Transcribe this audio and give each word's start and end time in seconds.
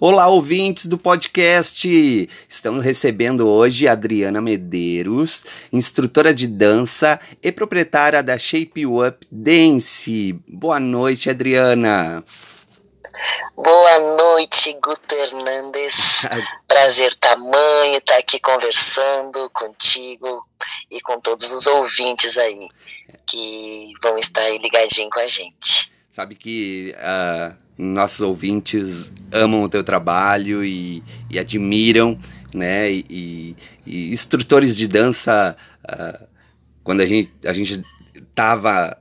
Olá, 0.00 0.26
ouvintes 0.26 0.86
do 0.86 0.98
podcast! 0.98 2.28
Estamos 2.48 2.84
recebendo 2.84 3.48
hoje 3.48 3.86
a 3.86 3.92
Adriana 3.92 4.40
Medeiros, 4.40 5.44
instrutora 5.72 6.34
de 6.34 6.48
dança 6.48 7.20
e 7.40 7.52
proprietária 7.52 8.20
da 8.20 8.36
Shape 8.36 8.84
Up 8.86 9.24
Dance. 9.30 10.32
Boa 10.48 10.80
noite, 10.80 11.30
Adriana! 11.30 12.24
Boa 13.54 13.98
noite, 14.16 14.72
Guto 14.82 15.14
Hernandes. 15.14 16.22
Prazer 16.66 17.14
tamanho 17.14 17.98
estar 17.98 18.18
aqui 18.18 18.40
conversando 18.40 19.48
contigo 19.50 20.44
e 20.90 21.00
com 21.02 21.20
todos 21.20 21.52
os 21.52 21.68
ouvintes 21.68 22.36
aí 22.36 22.68
que 23.24 23.92
vão 24.02 24.18
estar 24.18 24.40
aí 24.40 24.58
ligadinho 24.58 25.08
com 25.08 25.20
a 25.20 25.26
gente. 25.28 25.93
Sabe 26.14 26.36
que 26.36 26.94
uh, 26.94 27.52
nossos 27.76 28.20
ouvintes 28.20 29.12
amam 29.32 29.64
o 29.64 29.68
teu 29.68 29.82
trabalho 29.82 30.64
e, 30.64 31.02
e 31.28 31.40
admiram, 31.40 32.16
né? 32.54 32.88
E, 32.88 33.56
e, 33.84 34.12
instrutores 34.12 34.76
de 34.76 34.86
dança, 34.86 35.56
uh, 35.82 36.24
quando 36.84 37.00
a 37.00 37.06
gente, 37.06 37.32
a 37.44 37.52
gente 37.52 37.82
tava 38.34 38.96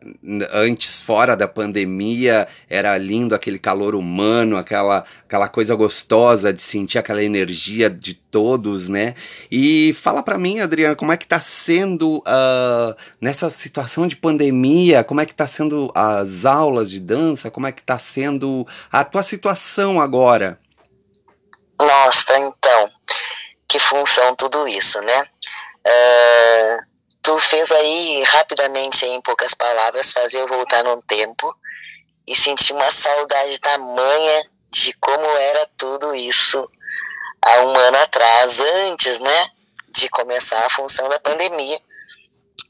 antes 0.51 1.01
fora 1.01 1.35
da 1.35 1.47
pandemia, 1.47 2.47
era 2.69 2.95
lindo 2.97 3.33
aquele 3.33 3.57
calor 3.57 3.95
humano, 3.95 4.57
aquela, 4.57 5.03
aquela 5.25 5.47
coisa 5.47 5.73
gostosa 5.73 6.53
de 6.53 6.61
sentir 6.61 6.99
aquela 6.99 7.23
energia 7.23 7.89
de 7.89 8.13
todos, 8.13 8.87
né? 8.87 9.15
E 9.51 9.91
fala 9.93 10.21
para 10.21 10.37
mim, 10.37 10.59
Adriana, 10.59 10.95
como 10.95 11.11
é 11.11 11.17
que 11.17 11.25
tá 11.25 11.39
sendo 11.39 12.17
uh, 12.19 12.95
nessa 13.19 13.49
situação 13.49 14.05
de 14.07 14.15
pandemia, 14.15 15.03
como 15.03 15.19
é 15.19 15.25
que 15.25 15.33
tá 15.33 15.47
sendo 15.47 15.91
as 15.95 16.45
aulas 16.45 16.91
de 16.91 16.99
dança, 16.99 17.49
como 17.49 17.65
é 17.65 17.71
que 17.71 17.81
tá 17.81 17.97
sendo 17.97 18.67
a 18.91 19.03
tua 19.03 19.23
situação 19.23 19.99
agora? 19.99 20.59
Nossa, 21.81 22.37
então, 22.37 22.91
que 23.67 23.79
função 23.79 24.35
tudo 24.35 24.67
isso, 24.67 25.01
né? 25.01 25.23
Uh 25.85 26.92
tu 27.23 27.39
fez 27.39 27.71
aí 27.71 28.21
rapidamente, 28.23 29.05
em 29.05 29.21
poucas 29.21 29.53
palavras, 29.53 30.11
fazer 30.11 30.41
eu 30.41 30.47
voltar 30.47 30.83
num 30.83 31.01
tempo 31.01 31.55
e 32.27 32.35
sentir 32.35 32.73
uma 32.73 32.91
saudade 32.91 33.59
tamanha 33.59 34.51
de 34.69 34.93
como 34.99 35.25
era 35.25 35.65
tudo 35.77 36.13
isso 36.13 36.69
há 37.41 37.61
um 37.61 37.75
ano 37.75 37.97
atrás, 37.97 38.59
antes, 38.59 39.19
né, 39.19 39.49
de 39.89 40.09
começar 40.09 40.65
a 40.65 40.69
função 40.69 41.07
da 41.07 41.19
pandemia. 41.19 41.79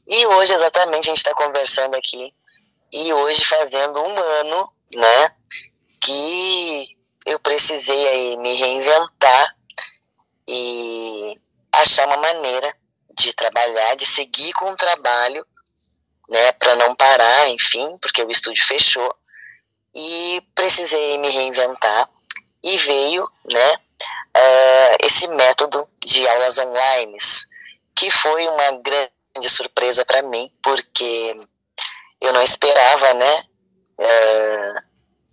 E 0.06 0.26
hoje, 0.26 0.54
exatamente, 0.54 1.10
a 1.10 1.14
gente 1.14 1.16
está 1.16 1.34
conversando 1.34 1.96
aqui 1.96 2.32
e 2.92 3.12
hoje 3.12 3.44
fazendo 3.44 4.00
um 4.00 4.18
ano, 4.18 4.72
né, 4.92 5.30
que 6.00 6.96
eu 7.26 7.40
precisei 7.40 8.08
aí 8.08 8.36
me 8.36 8.54
reinventar 8.54 9.56
e 10.48 11.40
achar 11.72 12.06
uma 12.06 12.18
maneira 12.18 12.72
de 13.16 13.32
trabalhar, 13.32 13.96
de 13.96 14.06
seguir 14.06 14.52
com 14.54 14.70
o 14.70 14.76
trabalho, 14.76 15.46
né, 16.28 16.52
para 16.52 16.74
não 16.76 16.94
parar, 16.94 17.48
enfim, 17.50 17.98
porque 18.00 18.22
o 18.22 18.30
estúdio 18.30 18.64
fechou. 18.64 19.14
E 19.94 20.42
precisei 20.54 21.18
me 21.18 21.28
reinventar 21.28 22.08
e 22.62 22.76
veio, 22.78 23.30
né, 23.50 23.74
uh, 23.74 24.96
esse 25.00 25.28
método 25.28 25.88
de 26.04 26.26
aulas 26.28 26.58
online, 26.58 27.16
que 27.94 28.10
foi 28.10 28.48
uma 28.48 28.70
grande 28.82 29.48
surpresa 29.48 30.04
para 30.04 30.22
mim, 30.22 30.50
porque 30.62 31.36
eu 32.20 32.32
não 32.32 32.42
esperava, 32.42 33.14
né, 33.14 33.44
uh, 34.00 34.82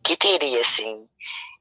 que 0.04 0.16
teria, 0.18 0.62
assim, 0.62 1.08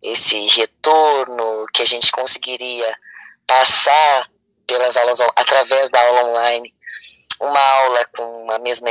esse 0.02 0.46
retorno, 0.48 1.66
que 1.72 1.82
a 1.82 1.86
gente 1.86 2.10
conseguiria 2.10 2.98
passar 3.46 4.30
pelas 4.70 4.96
aulas 4.96 5.18
através 5.34 5.90
da 5.90 6.00
aula 6.00 6.26
online, 6.26 6.72
uma 7.40 7.60
aula 7.60 8.04
com 8.16 8.50
a 8.52 8.58
mesma 8.60 8.88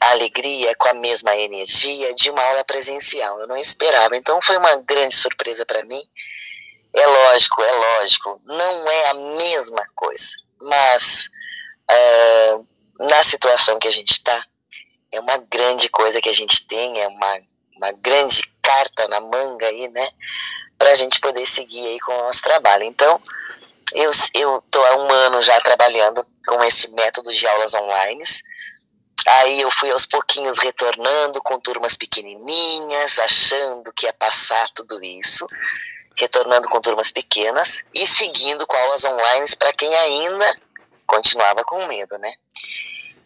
alegria, 0.00 0.74
com 0.76 0.88
a 0.88 0.94
mesma 0.94 1.36
energia 1.36 2.14
de 2.14 2.30
uma 2.30 2.42
aula 2.42 2.64
presencial. 2.64 3.38
Eu 3.38 3.46
não 3.46 3.56
esperava. 3.56 4.16
Então 4.16 4.40
foi 4.40 4.56
uma 4.56 4.76
grande 4.76 5.14
surpresa 5.14 5.66
para 5.66 5.84
mim. 5.84 6.00
É 6.94 7.06
lógico, 7.06 7.62
é 7.62 7.72
lógico, 7.72 8.40
não 8.46 8.90
é 8.90 9.08
a 9.10 9.14
mesma 9.14 9.86
coisa, 9.94 10.28
mas 10.58 11.28
uh, 11.90 12.66
na 12.98 13.22
situação 13.22 13.78
que 13.78 13.86
a 13.86 13.90
gente 13.90 14.12
está, 14.12 14.42
é 15.12 15.20
uma 15.20 15.36
grande 15.36 15.90
coisa 15.90 16.18
que 16.18 16.30
a 16.30 16.34
gente 16.34 16.66
tem, 16.66 16.98
é 16.98 17.06
uma, 17.06 17.40
uma 17.76 17.92
grande 17.92 18.40
carta 18.62 19.06
na 19.06 19.20
manga 19.20 19.66
aí, 19.66 19.86
né, 19.88 20.08
para 20.78 20.90
a 20.90 20.94
gente 20.94 21.20
poder 21.20 21.44
seguir 21.44 21.86
aí 21.86 22.00
com 22.00 22.12
o 22.14 22.22
nosso 22.22 22.40
trabalho. 22.40 22.84
Então, 22.84 23.20
eu 23.92 24.10
estou 24.10 24.84
há 24.84 24.96
um 24.96 25.10
ano 25.10 25.42
já 25.42 25.60
trabalhando 25.60 26.26
com 26.46 26.62
esse 26.64 26.88
método 26.90 27.32
de 27.32 27.46
aulas 27.46 27.74
online. 27.74 28.24
Aí 29.26 29.60
eu 29.60 29.70
fui 29.70 29.90
aos 29.90 30.06
pouquinhos 30.06 30.58
retornando 30.58 31.42
com 31.42 31.60
turmas 31.60 31.96
pequenininhas, 31.96 33.18
achando 33.18 33.92
que 33.92 34.06
ia 34.06 34.12
passar 34.12 34.68
tudo 34.74 35.02
isso, 35.02 35.46
retornando 36.16 36.68
com 36.68 36.80
turmas 36.80 37.10
pequenas 37.10 37.82
e 37.94 38.06
seguindo 38.06 38.66
com 38.66 38.76
aulas 38.76 39.04
online 39.04 39.46
para 39.58 39.72
quem 39.72 39.94
ainda 39.94 40.60
continuava 41.06 41.64
com 41.64 41.86
medo, 41.86 42.16
né? 42.18 42.32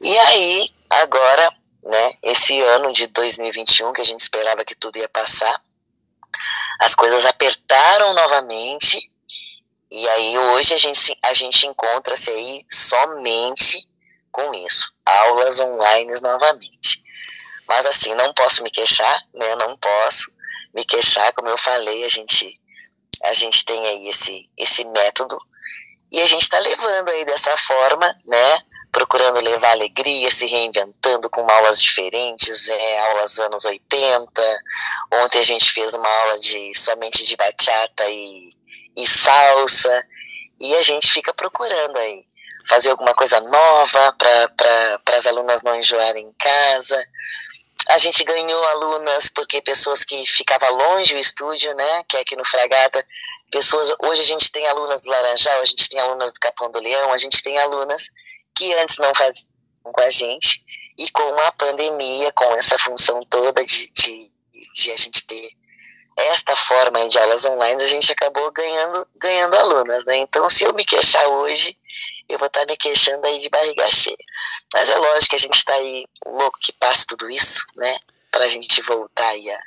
E 0.00 0.18
aí, 0.18 0.70
agora, 0.90 1.52
né, 1.82 2.14
esse 2.22 2.60
ano 2.60 2.92
de 2.92 3.06
2021, 3.08 3.92
que 3.92 4.00
a 4.00 4.04
gente 4.04 4.20
esperava 4.20 4.64
que 4.64 4.74
tudo 4.74 4.98
ia 4.98 5.08
passar, 5.08 5.60
as 6.80 6.94
coisas 6.94 7.24
apertaram 7.24 8.14
novamente 8.14 9.11
e 9.94 10.08
aí 10.08 10.38
hoje 10.38 10.72
a 10.72 10.78
gente, 10.78 11.18
a 11.22 11.34
gente 11.34 11.66
encontra-se 11.66 12.30
aí 12.30 12.64
somente 12.70 13.86
com 14.30 14.54
isso, 14.54 14.90
aulas 15.04 15.60
online 15.60 16.18
novamente. 16.22 17.02
Mas 17.68 17.84
assim, 17.84 18.14
não 18.14 18.32
posso 18.32 18.62
me 18.62 18.70
queixar, 18.70 19.22
né? 19.34 19.54
Não 19.56 19.76
posso 19.76 20.32
me 20.74 20.82
queixar, 20.86 21.34
como 21.34 21.50
eu 21.50 21.58
falei, 21.58 22.04
a 22.04 22.08
gente 22.08 22.58
a 23.22 23.34
gente 23.34 23.66
tem 23.66 23.86
aí 23.86 24.08
esse 24.08 24.48
esse 24.56 24.82
método 24.86 25.38
e 26.10 26.22
a 26.22 26.26
gente 26.26 26.42
está 26.42 26.58
levando 26.58 27.10
aí 27.10 27.26
dessa 27.26 27.54
forma, 27.58 28.18
né? 28.24 28.62
Procurando 28.90 29.40
levar 29.40 29.72
alegria, 29.72 30.30
se 30.30 30.46
reinventando 30.46 31.28
com 31.28 31.46
aulas 31.50 31.78
diferentes, 31.78 32.66
é, 32.66 32.98
aulas 33.10 33.38
anos 33.38 33.66
80. 33.66 34.42
Ontem 35.22 35.38
a 35.38 35.44
gente 35.44 35.70
fez 35.70 35.92
uma 35.92 36.08
aula 36.08 36.38
de 36.38 36.74
somente 36.74 37.24
de 37.24 37.36
bachata 37.36 38.08
e 38.08 38.54
e 38.96 39.06
salsa. 39.06 40.06
E 40.60 40.74
a 40.76 40.82
gente 40.82 41.10
fica 41.10 41.32
procurando 41.34 41.96
aí 41.98 42.24
fazer 42.66 42.90
alguma 42.90 43.14
coisa 43.14 43.40
nova 43.40 44.12
para 44.12 45.16
as 45.16 45.26
alunas 45.26 45.62
não 45.62 45.74
enjoarem 45.74 46.26
em 46.26 46.32
casa. 46.34 47.02
A 47.88 47.98
gente 47.98 48.22
ganhou 48.22 48.64
alunas 48.68 49.28
porque 49.34 49.60
pessoas 49.60 50.04
que 50.04 50.24
ficavam 50.26 50.70
longe 50.70 51.14
do 51.14 51.20
estúdio, 51.20 51.74
né, 51.74 52.04
que 52.08 52.16
é 52.16 52.20
aqui 52.20 52.36
no 52.36 52.44
Fragata, 52.44 53.04
pessoas, 53.50 53.92
hoje 53.98 54.22
a 54.22 54.26
gente 54.26 54.52
tem 54.52 54.66
alunas 54.68 55.02
do 55.02 55.10
Laranjal, 55.10 55.60
a 55.60 55.64
gente 55.64 55.88
tem 55.88 55.98
alunas 55.98 56.32
do 56.32 56.40
Capão 56.40 56.70
do 56.70 56.78
Leão, 56.78 57.12
a 57.12 57.18
gente 57.18 57.42
tem 57.42 57.58
alunas 57.58 58.08
que 58.54 58.72
antes 58.74 58.98
não 58.98 59.12
faziam 59.14 59.48
com 59.82 60.00
a 60.00 60.10
gente, 60.10 60.62
e 60.98 61.10
com 61.10 61.34
a 61.40 61.52
pandemia, 61.52 62.32
com 62.32 62.54
essa 62.54 62.78
função 62.78 63.24
toda 63.24 63.64
de, 63.64 63.90
de, 63.92 64.30
de 64.74 64.90
a 64.90 64.96
gente 64.96 65.26
ter 65.26 65.50
esta 66.16 66.54
forma 66.56 67.08
de 67.08 67.18
aulas 67.18 67.44
online, 67.44 67.82
a 67.82 67.86
gente 67.86 68.12
acabou 68.12 68.50
ganhando, 68.52 69.06
ganhando 69.16 69.56
alunas, 69.56 70.04
né? 70.04 70.16
Então, 70.16 70.48
se 70.48 70.64
eu 70.64 70.74
me 70.74 70.84
queixar 70.84 71.26
hoje, 71.28 71.76
eu 72.28 72.38
vou 72.38 72.46
estar 72.46 72.66
me 72.66 72.76
queixando 72.76 73.26
aí 73.26 73.40
de 73.40 73.48
barriga 73.48 73.90
cheia. 73.90 74.16
Mas 74.72 74.88
é 74.88 74.96
lógico 74.96 75.30
que 75.30 75.36
a 75.36 75.38
gente 75.38 75.56
está 75.56 75.74
aí 75.74 76.04
louco 76.26 76.58
que 76.60 76.72
passe 76.72 77.06
tudo 77.06 77.30
isso, 77.30 77.64
né? 77.76 77.96
Para 78.30 78.44
a 78.44 78.48
gente 78.48 78.80
voltar 78.82 79.28
aí 79.28 79.50
a, 79.50 79.60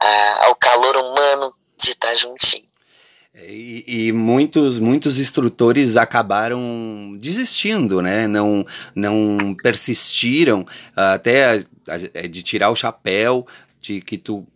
a, 0.00 0.46
ao 0.46 0.54
calor 0.54 0.96
humano 0.96 1.54
de 1.76 1.90
estar 1.90 2.14
juntinho. 2.14 2.68
E, 3.34 3.84
e, 4.08 4.12
muitos, 4.12 4.78
muitos 4.80 5.20
instrutores 5.20 5.96
acabaram 5.96 7.16
desistindo, 7.20 8.02
né? 8.02 8.26
Não, 8.26 8.66
não 8.94 9.54
persistiram 9.62 10.66
até 10.96 11.62
de 12.28 12.42
tirar 12.42 12.70
o 12.70 12.76
chapéu 12.76 13.46
de 13.80 14.00
que 14.00 14.18
tu 14.18 14.46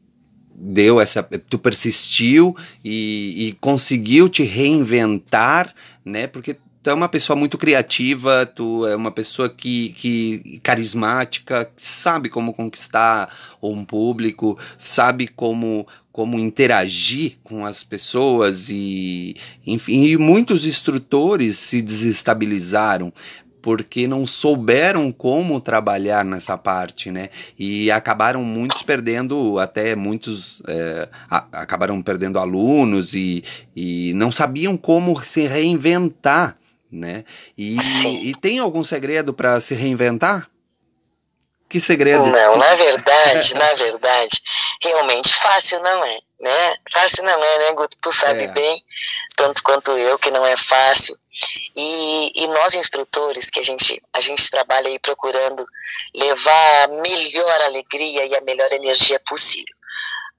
deu 0.55 1.01
essa 1.01 1.23
tu 1.23 1.59
persistiu 1.59 2.57
e, 2.85 3.49
e, 3.49 3.53
conseguiu 3.55 4.29
te 4.29 4.43
reinventar 4.43 5.75
né? 6.05 6.27
Porque 6.27 6.57
tu 6.83 6.91
é 6.91 6.95
uma 6.95 7.09
pessoa 7.09 7.37
muito 7.37 7.57
criativa 7.57 8.45
tu 8.47 8.87
é 8.87 8.97
uma 8.97 9.11
pessoa 9.11 9.49
que, 9.49 9.93
que 9.93 10.61
carismática 10.63 11.71
sabe 11.77 12.29
como 12.29 12.53
conquistar 12.53 13.35
um 13.63 13.85
público 13.85 14.59
sabe 14.79 15.29
como 15.29 15.87
como 16.11 16.39
interagir 16.39 17.39
com 17.43 17.65
as 17.65 17.83
pessoas 17.83 18.69
e 18.69 19.35
enfim 19.67 20.05
e 20.05 20.17
muitos 20.19 20.67
instrutores 20.67 21.57
se 21.57 21.81
desestabilizaram 21.81 23.13
porque 23.63 24.09
não 24.09 24.27
souberam 24.27 25.11
como 25.11 25.61
trabalhar 25.61 26.25
nessa 26.25 26.59
parte, 26.59 27.11
né? 27.11 27.31
E 27.57 27.91
acabaram 27.91 28.43
muitos 28.43 28.83
perdendo, 28.83 29.59
até 29.61 29.95
muitos 29.95 30.61
é, 30.67 31.09
a, 31.31 31.47
acabaram 31.63 32.03
perdendo 32.03 32.41
alunos 32.41 33.15
e, 33.15 33.45
e 33.75 34.13
não 34.15 34.33
sabiam 34.33 34.77
como 34.77 35.25
se 35.25 35.47
reinventar, 35.47 36.59
né? 36.91 37.25
E, 37.57 37.77
e 38.25 38.35
tem 38.35 38.59
algum 38.59 38.83
segredo 38.83 39.33
para 39.33 39.61
se 39.61 39.75
reinventar? 39.75 40.49
Que 41.69 41.81
segredo? 41.81 42.27
Não, 42.27 42.59
na 42.59 42.75
verdade, 42.75 43.55
na 43.55 43.73
verdade, 43.75 44.43
realmente 44.83 45.35
fácil 45.37 45.81
não 45.81 46.05
é, 46.05 46.19
né? 46.43 46.77
Fácil 46.93 47.25
não 47.25 47.43
é, 47.43 47.59
né, 47.61 47.73
Guto? 47.73 47.97
Tu 48.01 48.13
sabe 48.13 48.45
é. 48.45 48.49
bem, 48.49 48.85
tanto 49.37 49.63
quanto 49.63 49.93
eu, 49.93 50.19
que 50.19 50.31
não 50.31 50.45
é 50.45 50.57
fácil. 50.57 51.17
E, 51.75 52.33
e 52.35 52.47
nós 52.49 52.75
instrutores, 52.75 53.49
que 53.49 53.61
a 53.61 53.63
gente, 53.63 54.03
a 54.13 54.21
gente 54.21 54.51
trabalha 54.51 54.89
aí 54.89 54.99
procurando 54.99 55.65
levar 56.15 56.85
a 56.85 56.89
melhor 56.89 57.61
alegria 57.63 58.27
e 58.27 58.35
a 58.35 58.41
melhor 58.41 58.71
energia 58.73 59.21
possível. 59.21 59.75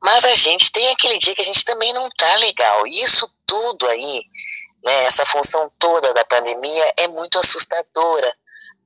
Mas 0.01 0.25
a 0.25 0.35
gente 0.35 0.71
tem 0.71 0.89
aquele 0.89 1.17
dia 1.17 1.33
que 1.33 1.41
a 1.41 1.45
gente 1.45 1.63
também 1.63 1.93
não 1.93 2.09
tá 2.17 2.35
legal. 2.35 2.85
E 2.85 3.01
isso 3.01 3.25
tudo 3.47 3.87
aí, 3.87 4.21
né, 4.83 5.05
essa 5.05 5.25
função 5.25 5.71
toda 5.79 6.13
da 6.13 6.25
pandemia 6.25 6.93
é 6.97 7.07
muito 7.07 7.39
assustadora 7.39 8.31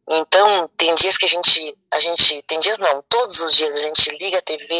então, 0.09 0.69
tem 0.77 0.95
dias 0.95 1.17
que 1.17 1.25
a 1.25 1.27
gente, 1.27 1.77
a 1.91 1.99
gente, 1.99 2.41
tem 2.43 2.61
dias 2.61 2.77
não, 2.79 3.03
todos 3.09 3.41
os 3.41 3.53
dias 3.53 3.75
a 3.75 3.79
gente 3.81 4.09
liga 4.17 4.37
a 4.37 4.41
TV 4.41 4.73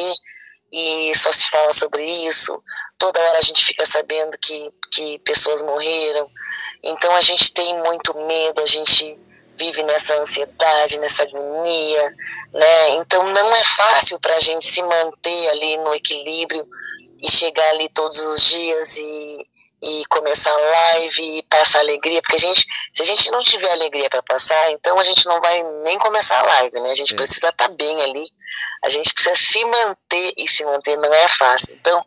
e 0.72 1.14
só 1.16 1.32
se 1.32 1.50
fala 1.50 1.72
sobre 1.72 2.04
isso. 2.28 2.62
Toda 2.98 3.20
hora 3.22 3.40
a 3.40 3.42
gente 3.42 3.64
fica 3.64 3.86
sabendo 3.86 4.38
que, 4.42 4.72
que 4.92 5.20
pessoas 5.20 5.64
morreram. 5.64 6.30
Então 6.84 7.16
a 7.16 7.22
gente 7.22 7.52
tem 7.54 7.78
muito 7.82 8.18
medo, 8.20 8.62
a 8.62 8.66
gente 8.66 9.20
vive 9.58 9.82
nessa 9.84 10.16
ansiedade, 10.16 11.00
nessa 11.00 11.24
agonia, 11.24 12.16
né? 12.54 12.90
Então 12.92 13.24
não 13.34 13.56
é 13.56 13.64
fácil 13.64 14.20
para 14.20 14.36
a 14.36 14.40
gente 14.40 14.68
se 14.68 14.82
manter 14.84 15.50
ali 15.50 15.78
no 15.78 15.94
equilíbrio 15.96 16.68
e 17.22 17.30
chegar 17.30 17.68
ali 17.70 17.90
todos 17.90 18.20
os 18.20 18.44
dias 18.44 18.98
e, 18.98 19.48
e 19.82 20.06
começar 20.10 20.52
a 20.52 20.58
live 20.58 21.38
e 21.38 21.44
passar 21.44 21.80
alegria, 21.80 22.22
porque 22.22 22.36
a 22.36 22.40
gente, 22.40 22.66
se 22.92 23.02
a 23.02 23.06
gente 23.06 23.30
não 23.30 23.44
tiver 23.44 23.72
alegria 23.72 24.10
para 24.10 24.24
passar, 24.24 24.72
então 24.72 25.00
a 25.00 25.04
gente 25.04 25.26
não 25.28 25.40
vai 25.40 25.62
nem 25.84 26.00
começar 26.00 26.40
a 26.40 26.44
live, 26.44 26.80
né? 26.80 26.90
A 26.90 26.96
gente 26.96 27.14
é. 27.14 27.16
precisa 27.18 27.50
estar 27.50 27.68
tá 27.68 27.70
bem 27.70 28.02
ali, 28.02 28.26
a 28.84 28.90
gente 28.90 29.14
precisa 29.14 29.36
se 29.36 29.64
manter 29.66 30.34
e 30.36 30.48
se 30.48 30.66
manter 30.66 30.98
não 30.98 31.14
é 31.14 31.28
fácil. 31.28 31.76
Então, 31.80 32.04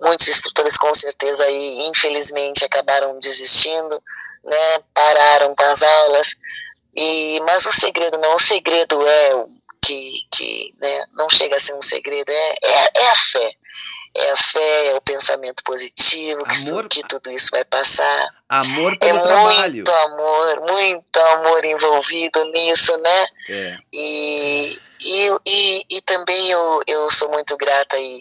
muitos 0.00 0.28
instrutores 0.28 0.76
com 0.76 0.94
certeza 0.94 1.44
aí, 1.44 1.86
infelizmente, 1.86 2.64
acabaram 2.64 3.18
desistindo, 3.18 4.02
né? 4.44 4.78
Pararam 4.92 5.54
com 5.54 5.64
as 5.64 5.82
aulas. 5.82 6.34
E 6.94 7.40
mas 7.40 7.64
o 7.64 7.72
segredo 7.72 8.18
não, 8.18 8.34
o 8.34 8.38
segredo 8.38 9.06
é 9.06 9.44
que, 9.82 10.18
que 10.34 10.74
né, 10.78 11.04
não 11.12 11.30
chega 11.30 11.56
a 11.56 11.60
ser 11.60 11.74
um 11.74 11.82
segredo, 11.82 12.30
é, 12.30 12.54
é, 12.62 12.90
é 12.94 13.10
a 13.10 13.16
fé 13.16 13.56
é 14.16 14.30
a 14.30 14.36
fé, 14.36 14.86
é 14.88 14.94
o 14.94 15.00
pensamento 15.00 15.62
positivo, 15.64 16.42
amor, 16.46 16.88
que, 16.88 17.02
que 17.02 17.08
tudo 17.08 17.30
isso 17.30 17.48
vai 17.50 17.64
passar. 17.64 18.28
Amor 18.48 18.98
pelo 18.98 19.18
é 19.18 19.22
trabalho. 19.22 19.74
muito 19.74 19.92
amor, 19.92 20.60
muito 20.60 21.16
amor 21.16 21.64
envolvido 21.64 22.44
nisso, 22.46 22.96
né? 22.98 23.26
É. 23.48 23.78
E, 23.92 24.80
e, 25.00 25.30
e, 25.46 25.86
e, 25.90 26.02
também 26.02 26.50
eu, 26.50 26.80
eu 26.86 27.10
sou 27.10 27.28
muito 27.30 27.56
grata 27.56 27.96
aí 27.96 28.20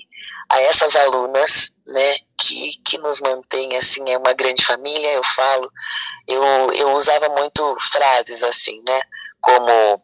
a 0.50 0.62
essas 0.62 0.96
alunas, 0.96 1.72
né, 1.88 2.16
que, 2.38 2.72
que 2.86 2.98
nos 2.98 3.20
mantém, 3.22 3.76
assim, 3.78 4.10
é 4.12 4.18
uma 4.18 4.34
grande 4.34 4.64
família, 4.64 5.14
eu 5.14 5.24
falo, 5.36 5.72
eu, 6.28 6.44
eu 6.74 6.92
usava 6.92 7.30
muito 7.30 7.78
frases 7.92 8.44
assim, 8.44 8.82
né, 8.86 9.02
como 9.42 10.04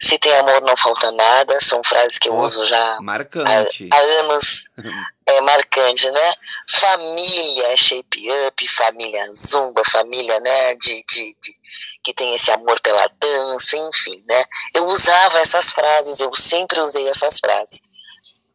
se 0.00 0.18
tem 0.18 0.34
amor, 0.36 0.60
não 0.62 0.76
falta 0.76 1.10
nada. 1.12 1.60
São 1.60 1.82
frases 1.82 2.18
que 2.18 2.28
eu 2.28 2.34
oh, 2.34 2.42
uso 2.42 2.66
já 2.66 2.98
marcante. 3.00 3.88
Há, 3.92 3.96
há, 3.96 4.00
anos. 4.20 4.64
é 5.26 5.40
marcante, 5.40 6.10
né? 6.10 6.34
Família 6.68 7.76
shape 7.76 8.28
up, 8.46 8.68
família 8.68 9.32
zumba, 9.32 9.82
família, 9.84 10.38
né? 10.40 10.74
De, 10.74 11.04
de, 11.08 11.36
de, 11.40 11.56
que 12.02 12.12
tem 12.12 12.34
esse 12.34 12.50
amor 12.50 12.80
pela 12.80 13.06
dança, 13.18 13.76
enfim, 13.76 14.22
né? 14.28 14.44
Eu 14.74 14.86
usava 14.86 15.38
essas 15.38 15.72
frases, 15.72 16.20
eu 16.20 16.34
sempre 16.34 16.80
usei 16.80 17.08
essas 17.08 17.38
frases. 17.38 17.80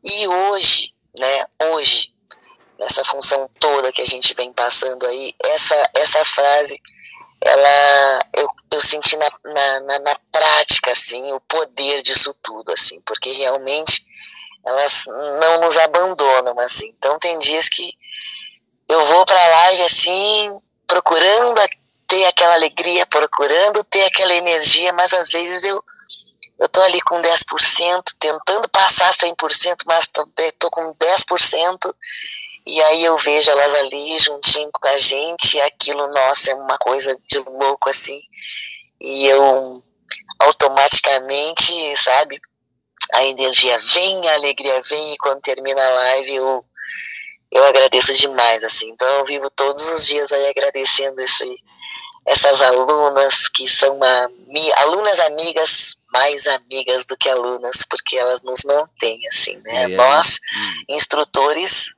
E 0.04 0.28
hoje, 0.28 0.94
né? 1.16 1.46
Hoje, 1.72 2.14
nessa 2.80 3.04
função 3.04 3.50
toda 3.60 3.92
que 3.92 4.02
a 4.02 4.06
gente 4.06 4.34
vem 4.34 4.54
passando 4.54 5.06
aí, 5.06 5.34
essa, 5.44 5.90
essa 5.94 6.24
frase 6.24 6.80
ela 7.42 8.20
eu, 8.34 8.48
eu 8.74 8.82
senti 8.82 9.16
na, 9.18 9.32
na, 9.46 9.80
na, 9.82 10.00
na, 10.00 10.20
prática 10.32 10.92
assim 10.92 11.32
o 11.32 11.40
poder 11.42 12.02
disso 12.02 12.36
tudo 12.44 12.72
assim 12.72 13.00
porque 13.02 13.32
realmente 13.32 14.04
elas 14.66 15.06
não 15.08 15.62
nos 15.62 15.78
abandonam 15.78 16.60
assim. 16.60 16.94
Então 16.98 17.18
tem 17.18 17.40
dias 17.40 17.70
que 17.70 17.94
eu 18.88 19.06
vou 19.06 19.26
para 19.26 19.48
live 19.48 19.84
assim 19.84 20.60
procurando 20.86 21.62
ter 22.08 22.26
aquela 22.26 22.56
alegria 22.56 23.06
procurando 23.06 23.84
ter 23.86 24.04
aquela 24.06 24.34
energia 24.34 24.92
mas 24.92 25.14
às 25.14 25.30
vezes 25.30 25.64
eu 25.64 25.84
eu 26.60 26.68
tô 26.68 26.82
ali 26.82 27.00
com 27.02 27.22
10%, 27.22 28.04
tentando 28.20 28.68
passar 28.68 29.14
100%, 29.14 29.78
mas 29.86 30.06
tô, 30.08 30.28
tô 30.60 30.70
com 30.70 30.94
10%, 30.94 31.96
e 32.66 32.82
aí 32.84 33.04
eu 33.04 33.18
vejo 33.18 33.50
elas 33.50 33.74
ali 33.76 34.18
juntinho 34.20 34.70
com 34.72 34.88
a 34.88 34.98
gente, 34.98 35.58
e 35.58 35.62
aquilo, 35.62 36.08
nossa, 36.08 36.52
é 36.52 36.56
uma 36.56 36.78
coisa 36.78 37.16
de 37.30 37.40
louco 37.40 37.90
assim. 37.90 38.20
E 39.02 39.26
eu 39.28 39.84
automaticamente, 40.40 41.74
sabe, 41.98 42.40
a 43.14 43.24
energia 43.26 43.78
vem, 43.94 44.28
a 44.28 44.34
alegria 44.34 44.82
vem, 44.82 45.14
e 45.14 45.18
quando 45.18 45.42
termina 45.42 45.82
a 45.82 45.90
live 45.90 46.36
eu, 46.36 46.66
eu 47.52 47.64
agradeço 47.66 48.14
demais, 48.14 48.64
assim. 48.64 48.90
Então 48.90 49.08
eu 49.20 49.26
vivo 49.26 49.50
todos 49.50 49.82
os 49.90 50.06
dias 50.06 50.32
aí 50.32 50.48
agradecendo 50.48 51.20
esse, 51.22 51.58
essas 52.26 52.62
alunas 52.62 53.48
que 53.48 53.68
são 53.68 53.96
uma, 53.96 54.32
alunas 54.78 55.20
amigas, 55.20 55.96
mais 56.12 56.48
amigas 56.48 57.06
do 57.06 57.18
que 57.18 57.30
alunas, 57.30 57.84
porque 57.90 58.18
elas 58.18 58.44
nos 58.44 58.64
mantêm, 58.64 59.28
assim, 59.28 59.58
né? 59.64 59.82
É, 59.82 59.84
é. 59.84 59.88
Nós, 59.88 60.40
instrutores, 60.88 61.92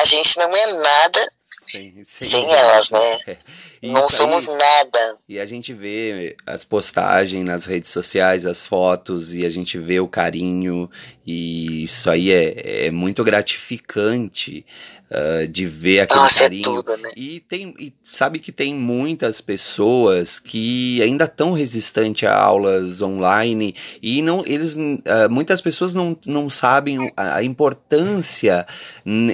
a 0.00 0.04
gente 0.04 0.36
não 0.38 0.54
é 0.56 0.72
nada 0.74 1.28
sem, 1.66 2.04
sem, 2.06 2.28
sem 2.28 2.52
elas, 2.52 2.90
né? 2.90 3.18
É. 3.84 3.86
Não 3.88 4.08
somos 4.08 4.48
aí, 4.48 4.56
nada. 4.56 5.18
E 5.28 5.38
a 5.38 5.44
gente 5.44 5.74
vê 5.74 6.34
as 6.46 6.64
postagens 6.64 7.44
nas 7.44 7.66
redes 7.66 7.90
sociais, 7.90 8.46
as 8.46 8.66
fotos, 8.66 9.34
e 9.34 9.44
a 9.44 9.50
gente 9.50 9.76
vê 9.76 10.00
o 10.00 10.08
carinho, 10.08 10.90
e 11.26 11.84
isso 11.84 12.08
aí 12.08 12.32
é, 12.32 12.86
é 12.86 12.90
muito 12.90 13.22
gratificante 13.22 14.64
uh, 15.10 15.46
de 15.48 15.66
ver 15.66 16.00
aquele 16.00 16.20
Nossa, 16.20 16.38
é 16.38 16.42
carinho. 16.42 16.60
É 16.60 16.64
tudo, 16.64 16.96
né? 16.96 17.10
E 17.16 17.40
tem, 17.40 17.74
e 17.78 17.92
sabe 18.02 18.38
que 18.38 18.52
tem 18.52 18.74
muitas 18.74 19.40
pessoas 19.40 20.38
que 20.38 21.02
ainda 21.02 21.24
estão 21.24 21.52
resistentes 21.52 22.28
a 22.28 22.36
aulas 22.36 23.00
online 23.00 23.74
e 24.02 24.22
não, 24.22 24.44
eles, 24.46 24.74
uh, 24.74 25.30
muitas 25.30 25.60
pessoas 25.60 25.94
não, 25.94 26.16
não 26.26 26.48
sabem 26.48 27.12
a, 27.16 27.36
a 27.36 27.42
importância 27.42 28.66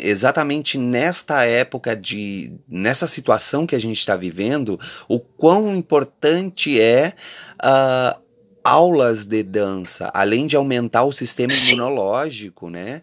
exatamente 0.02 0.76
nesta 0.78 1.44
época 1.44 1.94
de, 1.94 2.52
nessa 2.68 3.06
situação 3.06 3.66
que 3.66 3.74
a 3.74 3.80
gente 3.80 3.98
está 3.98 4.16
vivendo, 4.16 4.78
o 5.08 5.18
quão 5.18 5.74
importante 5.74 6.80
é 6.80 7.14
uh, 7.62 8.20
aulas 8.62 9.24
de 9.24 9.42
dança, 9.42 10.10
além 10.12 10.46
de 10.46 10.56
aumentar 10.56 11.04
o 11.04 11.12
sistema 11.12 11.52
imunológico, 11.52 12.68
né? 12.68 13.02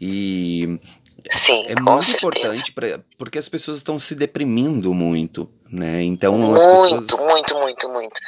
E 0.00 0.78
Sim, 1.28 1.64
é 1.66 1.80
muito 1.80 2.02
certeza. 2.02 2.16
importante 2.16 2.72
pra, 2.72 3.00
porque 3.18 3.38
as 3.38 3.48
pessoas 3.48 3.78
estão 3.78 3.98
se 3.98 4.14
deprimindo 4.14 4.94
muito, 4.94 5.50
né? 5.68 6.02
Então 6.02 6.36
muito, 6.36 6.54
pessoas... 6.54 6.90
muito, 7.18 7.54
muito, 7.58 7.88
muito. 7.88 8.20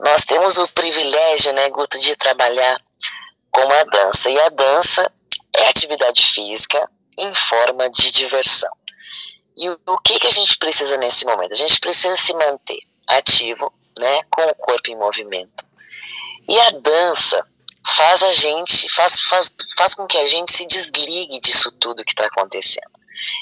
Nós 0.00 0.24
temos 0.24 0.58
o 0.58 0.68
privilégio, 0.68 1.52
né, 1.52 1.70
Guto, 1.70 1.98
de 1.98 2.14
trabalhar 2.16 2.80
com 3.50 3.72
a 3.72 3.84
dança 3.84 4.28
e 4.28 4.38
a 4.38 4.48
dança 4.50 5.10
é 5.56 5.68
atividade 5.68 6.22
física 6.22 6.90
em 7.18 7.34
forma 7.34 7.88
de 7.90 8.10
diversão. 8.10 8.70
E 9.56 9.70
o, 9.70 9.80
o 9.86 9.98
que 9.98 10.18
que 10.18 10.26
a 10.26 10.30
gente 10.30 10.58
precisa 10.58 10.96
nesse 10.98 11.24
momento? 11.24 11.52
A 11.52 11.56
gente 11.56 11.80
precisa 11.80 12.16
se 12.16 12.34
manter 12.34 12.80
ativo, 13.06 13.72
né, 13.98 14.20
com 14.30 14.42
o 14.42 14.54
corpo 14.54 14.90
em 14.90 14.96
movimento. 14.96 15.64
E 16.48 16.60
a 16.60 16.70
dança 16.70 17.44
faz 17.86 18.22
a 18.22 18.32
gente, 18.32 18.88
faz, 18.94 19.20
faz, 19.20 19.50
faz 19.76 19.94
com 19.94 20.06
que 20.06 20.18
a 20.18 20.26
gente 20.26 20.52
se 20.52 20.66
desligue 20.66 21.38
disso 21.40 21.70
tudo 21.72 22.04
que 22.04 22.12
está 22.12 22.26
acontecendo. 22.26 22.90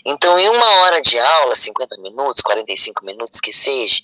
Então, 0.05 0.39
em 0.39 0.49
uma 0.49 0.69
hora 0.81 1.01
de 1.01 1.19
aula, 1.19 1.55
50 1.55 1.97
minutos, 1.99 2.43
45 2.43 3.05
minutos 3.05 3.41
que 3.41 3.53
seja, 3.53 4.01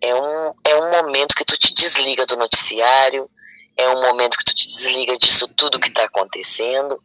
é 0.00 0.14
um, 0.14 0.54
é 0.64 0.76
um 0.76 0.90
momento 0.90 1.34
que 1.34 1.44
tu 1.44 1.56
te 1.56 1.72
desliga 1.74 2.26
do 2.26 2.36
noticiário, 2.36 3.28
é 3.76 3.88
um 3.88 4.00
momento 4.00 4.36
que 4.36 4.44
tu 4.44 4.54
te 4.54 4.68
desliga 4.68 5.18
disso 5.18 5.48
tudo 5.48 5.80
que 5.80 5.88
está 5.88 6.04
acontecendo. 6.04 7.02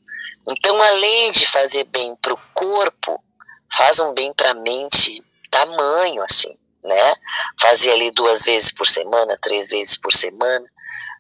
Então, 0.51 0.82
além 0.82 1.32
de 1.32 1.46
fazer 1.46 1.86
bem 1.86 2.16
para 2.22 2.34
o 2.34 2.39
corpo, 2.54 3.24
faz 3.72 4.00
um 4.00 4.13
bem 4.13 4.34
para 4.34 4.51
a 4.51 4.54
mente 4.54 5.24
tamanho, 5.50 6.22
assim, 6.24 6.56
né? 6.84 7.16
Fazia 7.60 7.94
ali 7.94 8.12
duas 8.12 8.44
vezes 8.44 8.72
por 8.72 8.88
semana, 8.88 9.38
três 9.42 9.70
vezes 9.70 9.98
por 9.98 10.13
semana. 10.13 10.66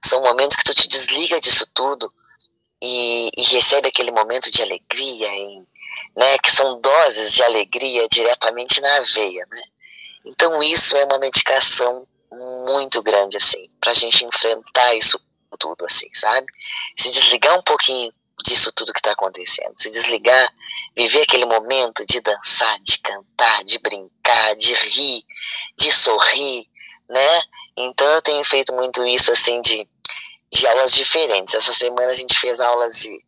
São 0.05 0.21
momentos 0.21 0.55
que 0.55 0.63
tu 0.63 0.73
te 0.73 0.87
desliga 0.87 1.39
disso 1.39 1.65
tudo 1.73 2.13
e, 2.81 3.29
e 3.37 3.43
recebe 3.43 3.87
aquele 3.87 4.11
momento 4.11 4.51
de 4.51 4.61
alegria, 4.61 5.27
em, 5.27 5.65
né? 6.15 6.37
Que 6.39 6.51
são 6.51 6.79
doses 6.79 7.33
de 7.33 7.43
alegria 7.43 8.07
diretamente 8.09 8.81
na 8.81 8.99
veia, 9.01 9.45
né? 9.49 9.61
Então 10.25 10.61
isso 10.61 10.95
é 10.95 11.05
uma 11.05 11.17
medicação 11.19 12.07
muito 12.31 13.01
grande, 13.01 13.37
assim, 13.37 13.63
pra 13.81 13.93
gente 13.93 14.23
enfrentar 14.23 14.95
isso 14.95 15.19
tudo, 15.57 15.85
assim, 15.85 16.07
sabe? 16.13 16.47
Se 16.95 17.11
desligar 17.11 17.57
um 17.57 17.63
pouquinho 17.63 18.13
disso 18.43 18.71
tudo 18.73 18.93
que 18.93 18.99
está 18.99 19.11
acontecendo. 19.11 19.73
Se 19.75 19.89
desligar, 19.89 20.49
viver 20.95 21.23
aquele 21.23 21.45
momento 21.45 22.05
de 22.05 22.21
dançar, 22.21 22.79
de 22.81 22.97
cantar, 22.99 23.63
de 23.63 23.77
brincar, 23.79 24.55
de 24.55 24.73
rir, 24.73 25.23
de 25.77 25.91
sorrir, 25.91 26.65
né? 27.09 27.41
Então 27.77 28.07
eu 28.07 28.21
tenho 28.21 28.43
feito 28.43 28.73
muito 28.73 29.05
isso 29.05 29.31
assim 29.31 29.61
de, 29.61 29.87
de 30.51 30.67
aulas 30.67 30.91
diferentes. 30.91 31.53
Essa 31.53 31.73
semana 31.73 32.11
a 32.11 32.13
gente 32.13 32.37
fez 32.39 32.59
aulas 32.59 32.99
de. 32.99 33.23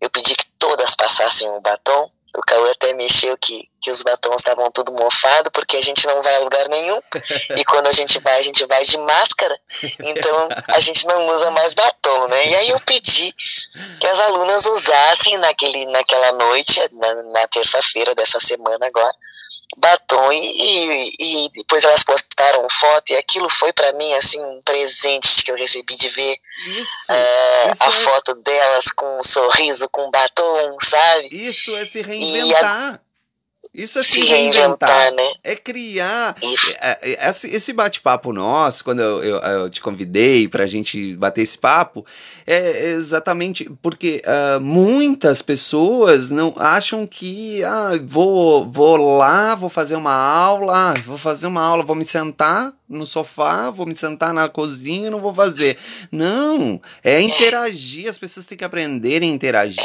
Eu 0.00 0.10
pedi 0.10 0.34
que 0.34 0.46
todas 0.58 0.94
passassem 0.94 1.48
um 1.48 1.60
batom 1.60 2.10
o 2.36 2.40
Cauê 2.42 2.70
até 2.70 2.94
mexeu 2.94 3.36
que, 3.36 3.68
que 3.82 3.90
os 3.90 4.02
batons 4.02 4.36
estavam 4.36 4.70
tudo 4.70 4.92
mofado, 4.92 5.50
porque 5.50 5.76
a 5.76 5.82
gente 5.82 6.06
não 6.06 6.22
vai 6.22 6.36
a 6.36 6.40
lugar 6.40 6.68
nenhum. 6.68 7.00
E 7.56 7.64
quando 7.64 7.88
a 7.88 7.92
gente 7.92 8.18
vai, 8.20 8.38
a 8.38 8.42
gente 8.42 8.64
vai 8.66 8.84
de 8.84 8.96
máscara. 8.98 9.58
Então 9.98 10.48
a 10.68 10.78
gente 10.78 11.04
não 11.06 11.26
usa 11.26 11.50
mais 11.50 11.74
batom, 11.74 12.28
né? 12.28 12.46
E 12.46 12.56
aí 12.56 12.70
eu 12.70 12.80
pedi 12.80 13.34
que 13.98 14.06
as 14.06 14.18
alunas 14.20 14.64
usassem 14.66 15.36
naquele, 15.38 15.84
naquela 15.86 16.32
noite, 16.32 16.80
na, 16.92 17.14
na 17.24 17.46
terça-feira 17.48 18.14
dessa 18.14 18.38
semana 18.38 18.86
agora, 18.86 19.12
batom 19.76 20.32
e, 20.32 21.14
e, 21.18 21.48
depois 21.54 21.84
elas 21.84 22.02
postaram 22.02 22.66
foto 22.70 23.10
e 23.10 23.16
aquilo 23.16 23.48
foi 23.50 23.72
para 23.72 23.92
mim 23.92 24.12
assim 24.14 24.40
um 24.40 24.60
presente 24.62 25.42
que 25.44 25.50
eu 25.50 25.56
recebi 25.56 25.94
de 25.94 26.08
ver 26.08 26.36
isso, 26.66 27.12
é, 27.12 27.70
isso 27.70 27.82
a 27.82 27.88
é... 27.88 27.92
foto 27.92 28.34
delas 28.42 28.86
com 28.94 29.18
um 29.18 29.22
sorriso, 29.22 29.88
com 29.88 30.10
batom, 30.10 30.76
sabe? 30.82 31.28
Isso 31.30 31.74
é 31.76 31.86
se 31.86 32.02
reinventar. 32.02 33.00
Isso 33.72 34.00
é 34.00 34.02
se, 34.02 34.12
se 34.12 34.20
reinventar, 34.22 34.88
reinventar, 34.88 35.12
né? 35.12 35.32
É 35.44 35.54
criar. 35.54 36.34
Isso. 36.42 36.70
É, 36.80 37.12
é, 37.12 37.30
Esse, 37.30 37.48
esse 37.48 37.72
bate-papo 37.72 38.32
nosso, 38.32 38.82
quando 38.82 39.00
eu, 39.00 39.22
eu, 39.22 39.38
eu 39.38 39.70
te 39.70 39.80
convidei 39.80 40.48
pra 40.48 40.66
gente 40.66 41.14
bater 41.14 41.42
esse 41.42 41.56
papo, 41.56 42.04
é 42.44 42.90
exatamente 42.90 43.70
porque 43.80 44.22
uh, 44.26 44.60
muitas 44.60 45.40
pessoas 45.40 46.30
não 46.30 46.52
acham 46.56 47.06
que 47.06 47.62
ah, 47.62 47.92
vou, 48.02 48.68
vou 48.68 48.96
lá, 49.18 49.54
vou 49.54 49.70
fazer 49.70 49.94
uma 49.94 50.14
aula, 50.14 50.90
ah, 50.90 50.94
vou 51.06 51.16
fazer 51.16 51.46
uma 51.46 51.62
aula, 51.62 51.84
vou 51.84 51.94
me 51.94 52.04
sentar 52.04 52.74
no 52.90 53.06
sofá, 53.06 53.70
vou 53.70 53.86
me 53.86 53.94
sentar 53.94 54.34
na 54.34 54.48
cozinha 54.48 55.06
e 55.06 55.10
não 55.10 55.20
vou 55.20 55.32
fazer. 55.32 55.78
Não, 56.10 56.80
é 57.04 57.20
interagir, 57.20 58.08
as 58.08 58.18
pessoas 58.18 58.46
têm 58.46 58.58
que 58.58 58.64
aprenderem 58.64 59.30
a 59.30 59.34
interagir, 59.34 59.80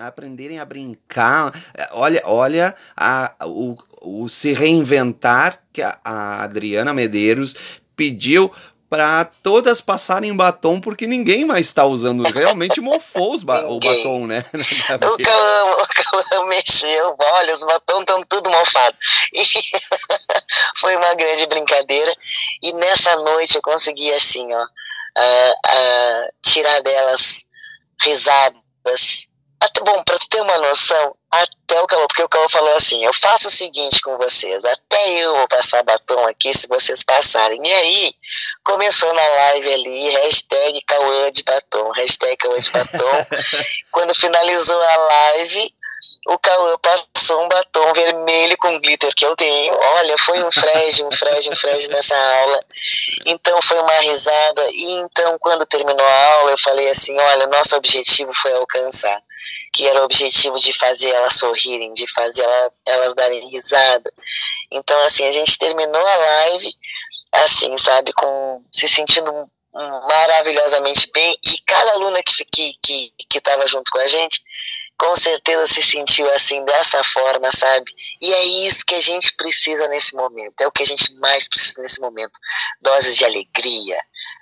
aprenderem 0.00 0.58
a 0.58 0.64
brincar. 0.64 1.52
Olha, 1.92 2.22
olha 2.24 2.74
a, 2.96 3.34
o, 3.44 3.76
o 4.00 4.28
se 4.28 4.54
reinventar 4.54 5.62
que 5.70 5.82
a, 5.82 5.98
a 6.02 6.42
Adriana 6.42 6.94
Medeiros 6.94 7.54
pediu 7.94 8.50
para 8.88 9.26
todas 9.42 9.80
passarem 9.80 10.34
batom, 10.34 10.80
porque 10.80 11.06
ninguém 11.06 11.44
mais 11.44 11.66
está 11.66 11.84
usando. 11.84 12.22
Realmente 12.22 12.80
mofou 12.80 13.34
os 13.34 13.42
ba 13.42 13.64
o 13.68 13.78
batom, 13.78 14.26
né? 14.26 14.44
O 14.94 15.22
Cauã, 15.22 15.64
o 15.72 15.86
Cauã 15.86 16.46
mexeu, 16.48 17.16
olha, 17.18 17.54
os 17.54 17.60
batons 17.60 18.00
estão 18.00 18.24
tudo 18.24 18.50
mofados. 18.50 18.98
Foi 20.78 20.96
uma 20.96 21.14
grande 21.14 21.46
brincadeira. 21.46 22.14
E 22.62 22.72
nessa 22.72 23.14
noite 23.16 23.56
eu 23.56 23.62
consegui, 23.62 24.12
assim, 24.12 24.52
ó, 24.52 24.62
uh, 24.62 25.52
uh, 25.52 26.32
tirar 26.42 26.80
delas 26.82 27.44
risadas. 28.02 29.27
Até, 29.60 29.80
bom, 29.82 30.02
para 30.04 30.18
tu 30.18 30.28
ter 30.28 30.40
uma 30.40 30.58
noção, 30.58 31.16
até 31.30 31.80
o 31.80 31.86
Cauã, 31.86 32.06
porque 32.06 32.22
o 32.22 32.28
Cauã 32.28 32.48
falou 32.48 32.74
assim: 32.76 33.04
eu 33.04 33.12
faço 33.12 33.48
o 33.48 33.50
seguinte 33.50 34.00
com 34.00 34.16
vocês, 34.16 34.64
até 34.64 35.10
eu 35.10 35.34
vou 35.34 35.48
passar 35.48 35.82
batom 35.82 36.26
aqui 36.26 36.54
se 36.54 36.68
vocês 36.68 37.02
passarem. 37.02 37.60
E 37.66 37.72
aí, 37.72 38.14
começou 38.64 39.12
na 39.12 39.22
live 39.22 39.72
ali, 39.72 40.10
hashtag 40.10 40.80
Cauã 40.82 41.30
de 41.32 41.42
batom, 41.42 41.90
hashtag 41.90 42.36
Cauã 42.36 42.58
de 42.58 42.70
batom. 42.70 43.26
Quando 43.90 44.14
finalizou 44.14 44.80
a 44.80 44.96
live, 44.96 45.74
o 46.28 46.38
Cauã 46.38 46.76
passou 46.78 47.42
um 47.42 47.48
batom 47.48 47.92
vermelho 47.94 48.56
com 48.58 48.78
glitter 48.78 49.14
que 49.14 49.24
eu 49.24 49.34
tenho. 49.34 49.74
Olha, 49.74 50.16
foi 50.18 50.42
um 50.42 50.52
frege, 50.52 51.02
um 51.02 51.10
frege, 51.10 51.50
um 51.50 51.56
frege 51.56 51.88
nessa 51.88 52.16
aula. 52.16 52.64
Então 53.28 53.60
foi 53.60 53.78
uma 53.78 54.00
risada. 54.00 54.66
E 54.70 54.90
então, 54.92 55.38
quando 55.38 55.66
terminou 55.66 56.06
a 56.06 56.26
aula, 56.36 56.50
eu 56.52 56.58
falei 56.58 56.88
assim: 56.88 57.14
olha, 57.18 57.46
nosso 57.46 57.76
objetivo 57.76 58.32
foi 58.32 58.52
alcançar. 58.54 59.22
Que 59.72 59.86
era 59.86 60.00
o 60.00 60.04
objetivo 60.04 60.58
de 60.58 60.72
fazer 60.72 61.10
elas 61.10 61.34
sorrirem, 61.34 61.92
de 61.92 62.10
fazer 62.12 62.42
ela, 62.42 62.72
elas 62.86 63.14
darem 63.14 63.46
risada. 63.50 64.10
Então, 64.70 64.98
assim, 65.04 65.26
a 65.26 65.30
gente 65.30 65.58
terminou 65.58 66.06
a 66.06 66.16
live, 66.16 66.72
assim, 67.32 67.76
sabe, 67.76 68.12
com 68.14 68.64
se 68.72 68.88
sentindo 68.88 69.30
maravilhosamente 69.74 71.10
bem. 71.12 71.36
E 71.44 71.58
cada 71.66 71.92
aluna 71.92 72.22
que 72.22 72.44
que 72.46 72.74
que 72.82 73.12
que 73.28 73.38
estava 73.38 73.66
junto 73.66 73.90
com 73.90 73.98
a 73.98 74.06
gente 74.06 74.40
com 74.98 75.14
certeza 75.14 75.66
se 75.68 75.80
sentiu 75.80 76.30
assim 76.32 76.64
dessa 76.64 77.02
forma, 77.04 77.50
sabe? 77.52 77.92
E 78.20 78.34
é 78.34 78.42
isso 78.66 78.84
que 78.84 78.96
a 78.96 79.00
gente 79.00 79.32
precisa 79.34 79.86
nesse 79.86 80.14
momento, 80.14 80.60
é 80.60 80.66
o 80.66 80.72
que 80.72 80.82
a 80.82 80.86
gente 80.86 81.14
mais 81.14 81.48
precisa 81.48 81.80
nesse 81.80 82.00
momento. 82.00 82.32
Doses 82.80 83.16
de 83.16 83.24
alegria, 83.24 83.98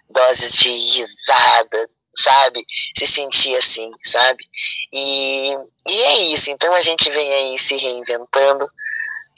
doses 0.08 0.54
de 0.54 0.70
risada, 0.70 1.90
sabe? 2.16 2.64
Se 2.96 3.06
sentir 3.06 3.54
assim, 3.56 3.90
sabe? 4.02 4.44
E, 4.90 5.54
e 5.86 6.02
é 6.02 6.18
isso, 6.32 6.50
então 6.50 6.72
a 6.72 6.80
gente 6.80 7.10
vem 7.10 7.32
aí 7.34 7.58
se 7.58 7.76
reinventando, 7.76 8.66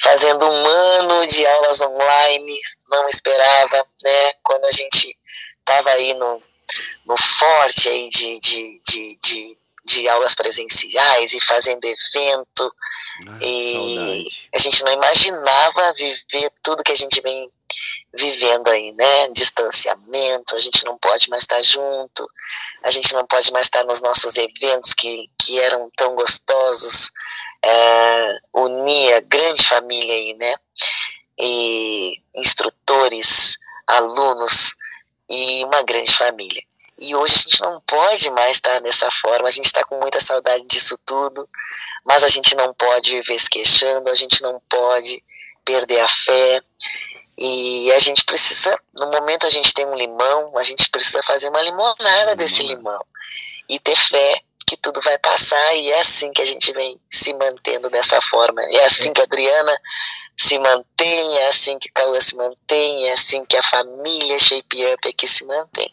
fazendo 0.00 0.46
um 0.46 0.66
ano 0.66 1.26
de 1.26 1.44
aulas 1.44 1.80
online, 1.80 2.60
não 2.88 3.08
esperava, 3.08 3.84
né? 4.04 4.32
Quando 4.44 4.64
a 4.66 4.70
gente 4.70 5.18
tava 5.64 5.90
aí 5.90 6.14
no, 6.14 6.40
no 7.04 7.16
forte 7.16 7.88
aí 7.88 8.08
de, 8.08 8.38
de, 8.38 8.80
de, 8.86 9.18
de 9.20 9.58
de 9.88 10.08
aulas 10.08 10.34
presenciais 10.34 11.32
e 11.32 11.40
fazendo 11.40 11.84
evento. 11.84 12.72
Ah, 13.26 13.38
e 13.40 13.72
saudade. 13.72 14.48
a 14.54 14.58
gente 14.58 14.84
não 14.84 14.92
imaginava 14.92 15.92
viver 15.94 16.50
tudo 16.62 16.84
que 16.84 16.92
a 16.92 16.96
gente 16.96 17.20
vem 17.20 17.50
vivendo 18.12 18.68
aí, 18.68 18.92
né? 18.92 19.28
Distanciamento, 19.30 20.54
a 20.54 20.58
gente 20.58 20.84
não 20.84 20.96
pode 20.98 21.28
mais 21.28 21.42
estar 21.42 21.62
junto, 21.62 22.28
a 22.82 22.90
gente 22.90 23.12
não 23.12 23.26
pode 23.26 23.50
mais 23.50 23.66
estar 23.66 23.84
nos 23.84 24.00
nossos 24.00 24.36
eventos 24.36 24.94
que, 24.94 25.30
que 25.38 25.60
eram 25.60 25.90
tão 25.96 26.14
gostosos, 26.14 27.10
é, 27.62 28.38
unir 28.54 29.14
a 29.14 29.20
grande 29.20 29.66
família 29.66 30.14
aí, 30.14 30.34
né? 30.34 30.54
E 31.38 32.16
instrutores, 32.34 33.56
alunos 33.86 34.72
e 35.28 35.64
uma 35.64 35.82
grande 35.82 36.14
família. 36.14 36.62
E 36.98 37.14
hoje 37.14 37.34
a 37.34 37.38
gente 37.38 37.60
não 37.62 37.80
pode 37.82 38.28
mais 38.30 38.56
estar 38.56 38.80
dessa 38.80 39.08
forma, 39.10 39.46
a 39.46 39.52
gente 39.52 39.66
está 39.66 39.84
com 39.84 40.00
muita 40.00 40.18
saudade 40.18 40.64
disso 40.66 40.98
tudo, 41.06 41.48
mas 42.04 42.24
a 42.24 42.28
gente 42.28 42.56
não 42.56 42.74
pode 42.74 43.12
viver 43.12 43.38
se 43.38 43.48
queixando, 43.48 44.10
a 44.10 44.14
gente 44.14 44.42
não 44.42 44.60
pode 44.68 45.22
perder 45.64 46.00
a 46.00 46.08
fé. 46.08 46.60
E 47.38 47.92
a 47.92 48.00
gente 48.00 48.24
precisa, 48.24 48.76
no 48.94 49.06
momento 49.12 49.46
a 49.46 49.50
gente 49.50 49.72
tem 49.72 49.86
um 49.86 49.94
limão, 49.94 50.58
a 50.58 50.64
gente 50.64 50.90
precisa 50.90 51.22
fazer 51.22 51.48
uma 51.50 51.62
limonada 51.62 52.34
desse 52.34 52.64
limão 52.64 53.04
e 53.68 53.78
ter 53.78 53.94
fé 53.94 54.40
que 54.66 54.76
tudo 54.76 55.00
vai 55.00 55.16
passar 55.18 55.74
e 55.76 55.90
é 55.92 56.00
assim 56.00 56.32
que 56.32 56.42
a 56.42 56.44
gente 56.44 56.72
vem 56.72 57.00
se 57.08 57.32
mantendo 57.34 57.88
dessa 57.88 58.20
forma. 58.20 58.60
É 58.72 58.84
assim 58.84 59.12
que 59.12 59.20
a 59.20 59.24
Adriana 59.24 59.80
se 60.36 60.58
mantém, 60.58 61.38
é 61.38 61.46
assim 61.46 61.78
que 61.78 61.88
o 61.90 61.92
Cauã 61.92 62.20
se 62.20 62.34
mantém, 62.34 63.08
é 63.08 63.12
assim 63.12 63.44
que 63.44 63.56
a 63.56 63.62
família 63.62 64.38
Shape 64.40 64.84
Up 64.86 65.08
aqui 65.08 65.28
se 65.28 65.44
mantém 65.44 65.90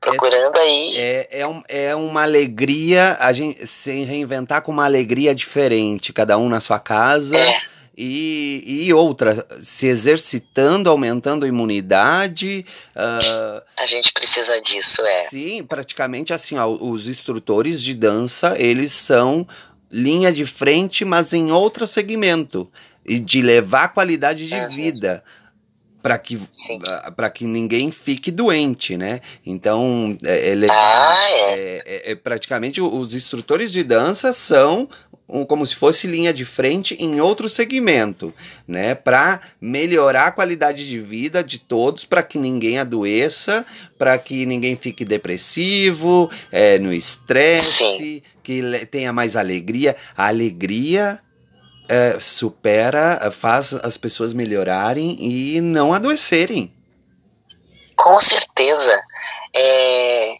procurando 0.00 0.56
aí. 0.56 0.96
É, 0.96 1.28
é, 1.40 1.46
um, 1.46 1.62
é 1.68 1.94
uma 1.94 2.22
alegria, 2.22 3.16
a 3.20 3.32
gente 3.32 3.66
se 3.66 4.04
reinventar 4.04 4.62
com 4.62 4.72
uma 4.72 4.84
alegria 4.84 5.34
diferente, 5.34 6.12
cada 6.12 6.38
um 6.38 6.48
na 6.48 6.60
sua 6.60 6.78
casa. 6.78 7.36
É. 7.36 7.60
E, 8.00 8.62
e 8.64 8.94
outra, 8.94 9.44
se 9.60 9.88
exercitando, 9.88 10.88
aumentando 10.88 11.44
a 11.44 11.48
imunidade. 11.48 12.64
Uh, 12.94 13.60
a 13.76 13.86
gente 13.86 14.12
precisa 14.12 14.60
disso, 14.60 15.00
é. 15.02 15.24
Sim, 15.28 15.64
praticamente 15.64 16.32
assim, 16.32 16.56
ó, 16.56 16.68
os 16.68 17.08
instrutores 17.08 17.82
de 17.82 17.94
dança, 17.94 18.54
eles 18.56 18.92
são 18.92 19.44
linha 19.90 20.32
de 20.32 20.46
frente, 20.46 21.04
mas 21.04 21.32
em 21.32 21.50
outro 21.50 21.88
segmento. 21.88 22.70
E 23.04 23.18
de 23.18 23.42
levar 23.42 23.88
qualidade 23.88 24.46
de 24.46 24.54
uhum. 24.54 24.68
vida 24.68 25.24
para 26.02 26.16
que 26.18 26.40
para 27.16 27.30
que 27.30 27.44
ninguém 27.44 27.90
fique 27.90 28.30
doente, 28.30 28.96
né? 28.96 29.20
Então 29.44 30.16
é, 30.24 30.50
é, 30.50 30.66
ah, 30.70 31.30
é. 31.30 31.34
é, 31.34 31.82
é, 31.86 32.12
é 32.12 32.14
praticamente 32.14 32.80
os 32.80 33.14
instrutores 33.14 33.72
de 33.72 33.82
dança 33.82 34.32
são 34.32 34.88
como 35.46 35.66
se 35.66 35.74
fosse 35.74 36.06
linha 36.06 36.32
de 36.32 36.44
frente 36.44 36.96
em 36.98 37.20
outro 37.20 37.48
segmento, 37.48 38.32
né? 38.66 38.94
Para 38.94 39.40
melhorar 39.60 40.28
a 40.28 40.30
qualidade 40.32 40.88
de 40.88 40.98
vida 40.98 41.44
de 41.44 41.58
todos, 41.58 42.04
para 42.04 42.22
que 42.22 42.38
ninguém 42.38 42.78
adoeça, 42.78 43.66
para 43.98 44.16
que 44.16 44.46
ninguém 44.46 44.74
fique 44.74 45.04
depressivo, 45.04 46.30
é, 46.50 46.78
no 46.78 46.92
estresse, 46.92 48.22
que 48.42 48.62
tenha 48.90 49.12
mais 49.12 49.36
alegria. 49.36 49.94
A 50.16 50.28
alegria 50.28 51.20
é, 51.88 52.20
supera, 52.20 53.30
faz 53.30 53.72
as 53.72 53.96
pessoas 53.96 54.32
melhorarem 54.32 55.16
e 55.18 55.60
não 55.60 55.92
adoecerem. 55.92 56.72
Com 57.96 58.18
certeza. 58.20 59.00
É, 59.54 60.36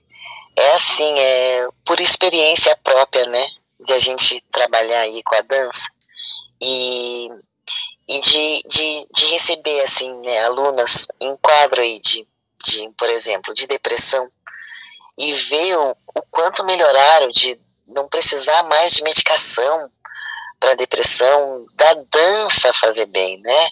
é 0.57 0.75
assim, 0.75 1.19
é 1.19 1.69
por 1.85 1.99
experiência 2.01 2.77
própria, 2.83 3.25
né? 3.29 3.47
De 3.81 3.93
a 3.93 3.99
gente 3.99 4.43
trabalhar 4.51 5.01
aí 5.01 5.23
com 5.23 5.35
a 5.37 5.41
dança 5.41 5.89
e, 6.61 7.29
e 8.09 8.21
de, 8.21 8.63
de, 8.67 9.09
de 9.13 9.27
receber, 9.27 9.81
assim, 9.81 10.13
né, 10.21 10.45
alunas 10.45 11.07
em 11.21 11.37
quadro 11.37 11.81
aí 11.81 12.01
de, 12.01 12.27
de, 12.65 12.91
por 12.97 13.09
exemplo, 13.09 13.55
de 13.55 13.67
depressão 13.67 14.31
e 15.17 15.33
ver 15.33 15.77
o, 15.77 15.97
o 16.15 16.23
quanto 16.31 16.65
melhoraram 16.65 17.29
de 17.31 17.59
não 17.87 18.09
precisar 18.09 18.63
mais 18.65 18.93
de 18.93 19.03
medicação, 19.03 19.91
para 20.59 20.75
depressão, 20.75 21.67
da 21.75 21.95
dança 22.11 22.73
fazer 22.73 23.07
bem, 23.07 23.41
né? 23.41 23.69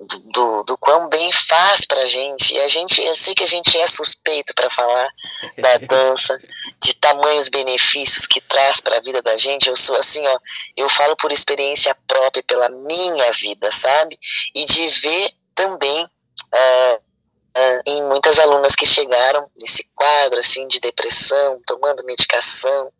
Do, 0.00 0.64
do 0.64 0.76
quão 0.78 1.08
bem 1.08 1.30
faz 1.30 1.84
para 1.84 2.00
a 2.00 2.06
gente. 2.06 2.54
E 2.54 2.60
a 2.60 2.66
gente, 2.66 3.00
eu 3.00 3.14
sei 3.14 3.34
que 3.34 3.44
a 3.44 3.46
gente 3.46 3.78
é 3.78 3.86
suspeito 3.86 4.52
para 4.54 4.68
falar 4.68 5.08
da 5.56 5.76
dança, 5.86 6.40
de 6.82 6.94
tamanhos 6.94 7.48
benefícios 7.48 8.26
que 8.26 8.40
traz 8.40 8.80
para 8.80 8.96
a 8.96 9.00
vida 9.00 9.22
da 9.22 9.36
gente. 9.36 9.68
Eu 9.68 9.76
sou 9.76 9.94
assim, 9.96 10.26
ó, 10.26 10.38
eu 10.76 10.88
falo 10.88 11.16
por 11.16 11.30
experiência 11.30 11.96
própria, 12.06 12.42
pela 12.42 12.68
minha 12.68 13.30
vida, 13.32 13.70
sabe? 13.70 14.18
E 14.54 14.64
de 14.64 14.88
ver 14.88 15.30
também 15.54 16.04
uh, 16.04 16.96
uh, 16.96 17.82
em 17.86 18.02
muitas 18.04 18.38
alunas 18.40 18.74
que 18.74 18.86
chegaram 18.86 19.48
nesse 19.56 19.84
quadro 19.94 20.40
assim 20.40 20.66
de 20.66 20.80
depressão, 20.80 21.60
tomando 21.64 22.04
medicação 22.04 22.90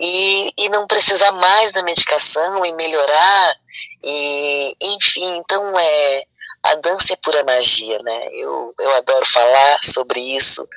e, 0.00 0.52
e 0.56 0.68
não 0.68 0.86
precisar 0.86 1.32
mais 1.32 1.72
da 1.72 1.82
medicação 1.82 2.64
e 2.64 2.72
melhorar 2.72 3.56
e 4.02 4.76
enfim 4.80 5.38
então 5.38 5.78
é 5.78 6.24
a 6.62 6.74
dança 6.74 7.12
é 7.12 7.16
pura 7.16 7.44
magia, 7.44 7.98
né? 8.02 8.28
Eu, 8.32 8.74
eu 8.78 8.94
adoro 8.96 9.24
falar 9.24 9.78
sobre 9.84 10.20
isso. 10.20 10.68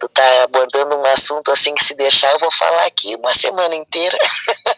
Tu 0.00 0.08
tá 0.08 0.42
abordando 0.44 0.96
um 0.96 1.04
assunto 1.04 1.50
assim 1.50 1.74
que 1.74 1.84
se 1.84 1.94
deixar 1.94 2.32
eu 2.32 2.38
vou 2.38 2.50
falar 2.50 2.86
aqui 2.86 3.14
uma 3.16 3.34
semana 3.34 3.74
inteira. 3.74 4.18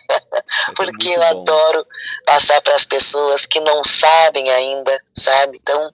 Porque 0.77 1.11
eu 1.11 1.23
adoro 1.23 1.87
passar 2.27 2.61
para 2.61 2.75
as 2.75 2.85
pessoas 2.85 3.47
que 3.47 3.61
não 3.61 3.85
sabem 3.85 4.51
ainda, 4.51 5.01
sabe? 5.15 5.59
Então, 5.63 5.91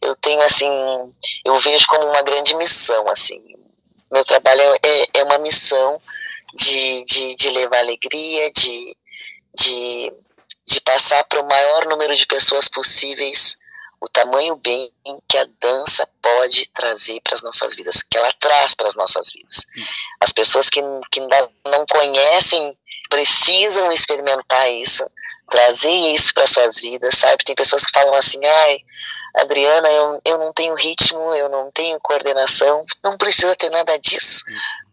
eu 0.00 0.14
tenho 0.16 0.40
assim, 0.42 0.70
eu 1.44 1.58
vejo 1.58 1.86
como 1.88 2.06
uma 2.06 2.22
grande 2.22 2.54
missão, 2.54 3.08
assim. 3.08 3.42
Meu 4.12 4.24
trabalho 4.24 4.62
é, 4.82 5.18
é 5.20 5.24
uma 5.24 5.38
missão 5.38 6.00
de, 6.54 7.04
de, 7.04 7.36
de 7.36 7.50
levar 7.50 7.78
alegria, 7.78 8.50
de, 8.50 8.96
de, 9.54 10.12
de 10.66 10.80
passar 10.80 11.24
para 11.24 11.40
o 11.40 11.48
maior 11.48 11.86
número 11.86 12.14
de 12.14 12.26
pessoas 12.26 12.68
possíveis 12.68 13.56
o 14.04 14.08
tamanho 14.08 14.54
bem 14.56 14.92
que 15.26 15.38
a 15.38 15.46
dança 15.58 16.06
pode 16.20 16.68
trazer 16.74 17.20
para 17.22 17.34
as 17.34 17.42
nossas 17.42 17.74
vidas, 17.74 18.02
que 18.02 18.18
ela 18.18 18.30
traz 18.38 18.74
para 18.74 18.86
as 18.86 18.94
nossas 18.94 19.32
vidas. 19.32 19.64
As 20.20 20.30
pessoas 20.30 20.68
que, 20.68 20.80
que 21.10 21.20
não 21.20 21.86
conhecem 21.90 22.76
precisam 23.08 23.90
experimentar 23.90 24.70
isso, 24.70 25.04
trazer 25.48 26.12
isso 26.12 26.34
para 26.34 26.46
suas 26.46 26.80
vidas, 26.80 27.16
sabe? 27.16 27.44
Tem 27.44 27.54
pessoas 27.54 27.86
que 27.86 27.92
falam 27.92 28.14
assim, 28.14 28.44
ai, 28.44 28.78
Adriana, 29.36 29.88
eu, 29.90 30.20
eu 30.24 30.38
não 30.38 30.52
tenho 30.52 30.74
ritmo, 30.74 31.34
eu 31.34 31.48
não 31.48 31.70
tenho 31.70 31.98
coordenação, 32.00 32.84
não 33.02 33.16
precisa 33.16 33.56
ter 33.56 33.70
nada 33.70 33.98
disso, 33.98 34.44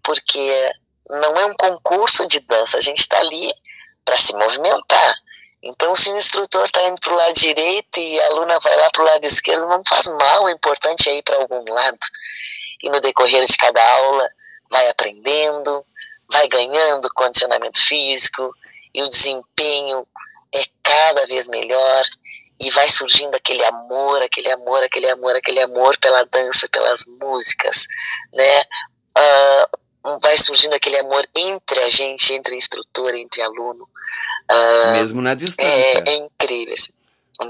porque 0.02 0.72
não 1.12 1.36
é 1.36 1.46
um 1.46 1.54
concurso 1.56 2.28
de 2.28 2.40
dança, 2.40 2.78
a 2.78 2.82
gente 2.82 3.00
está 3.00 3.20
ali 3.20 3.54
para 4.06 4.18
se 4.18 4.34
movimentar. 4.34 5.16
Então, 5.64 5.96
se 5.96 6.10
o 6.10 6.18
instrutor 6.18 6.66
está 6.66 6.82
indo 6.84 7.00
para 7.00 7.14
o 7.14 7.18
lado 7.18 7.34
direito 7.36 8.00
e 8.00 8.20
a 8.20 8.28
aluna 8.28 8.60
vai 8.60 8.76
lá 8.78 8.90
para 8.90 9.02
o 9.02 9.06
lado 9.06 9.24
esquerdo, 9.24 9.68
não 9.68 9.84
faz 9.88 10.08
mal, 10.08 10.46
o 10.46 10.50
importante 10.50 11.08
é 11.08 11.18
ir 11.18 11.24
para 11.24 11.36
algum 11.36 11.64
lado. 11.72 12.00
E 12.82 12.90
no 12.90 13.00
decorrer 13.00 13.46
de 13.46 13.56
cada 13.58 13.80
aula, 13.98 14.28
vai 14.72 14.88
aprendendo, 14.90 15.86
vai 16.32 16.48
ganhando 16.48 17.14
condicionamento 17.14 17.80
físico 17.80 18.52
e 18.94 19.04
o 19.04 19.10
desempenho 19.10 20.08
é 20.54 20.64
cada 20.82 21.28
vez 21.28 21.48
melhor 21.48 22.04
e 22.60 22.72
vai 22.72 22.90
surgindo 22.90 23.36
aquele 23.36 23.64
amor, 23.66 24.22
aquele 24.22 24.52
amor, 24.52 24.84
aquele 24.84 25.10
amor, 25.10 25.36
aquele 25.36 25.62
amor 25.62 25.98
pela 26.00 26.24
dança, 26.24 26.68
pelas 26.70 27.06
músicas, 27.06 27.86
né? 28.34 28.62
Uh, 29.18 29.81
vai 30.22 30.38
surgindo 30.38 30.74
aquele 30.74 30.98
amor 30.98 31.28
entre 31.36 31.80
a 31.80 31.90
gente, 31.90 32.34
entre 32.34 32.56
instrutor, 32.56 33.14
entre 33.16 33.42
aluno. 33.42 33.88
Uh, 34.50 34.92
Mesmo 34.94 35.22
na 35.22 35.36
distância. 35.36 35.70
É, 35.70 36.10
é 36.10 36.16
incrível. 36.16 36.74
Assim. 36.74 36.92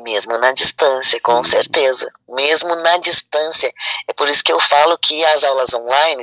Mesmo 0.03 0.37
na 0.37 0.53
distância, 0.53 1.17
Sim. 1.17 1.23
com 1.23 1.43
certeza. 1.43 2.11
Mesmo 2.29 2.75
na 2.75 2.97
distância. 2.97 3.71
É 4.07 4.13
por 4.13 4.29
isso 4.29 4.43
que 4.43 4.51
eu 4.51 4.59
falo 4.59 4.97
que 4.97 5.23
as 5.25 5.43
aulas 5.43 5.73
online, 5.73 6.21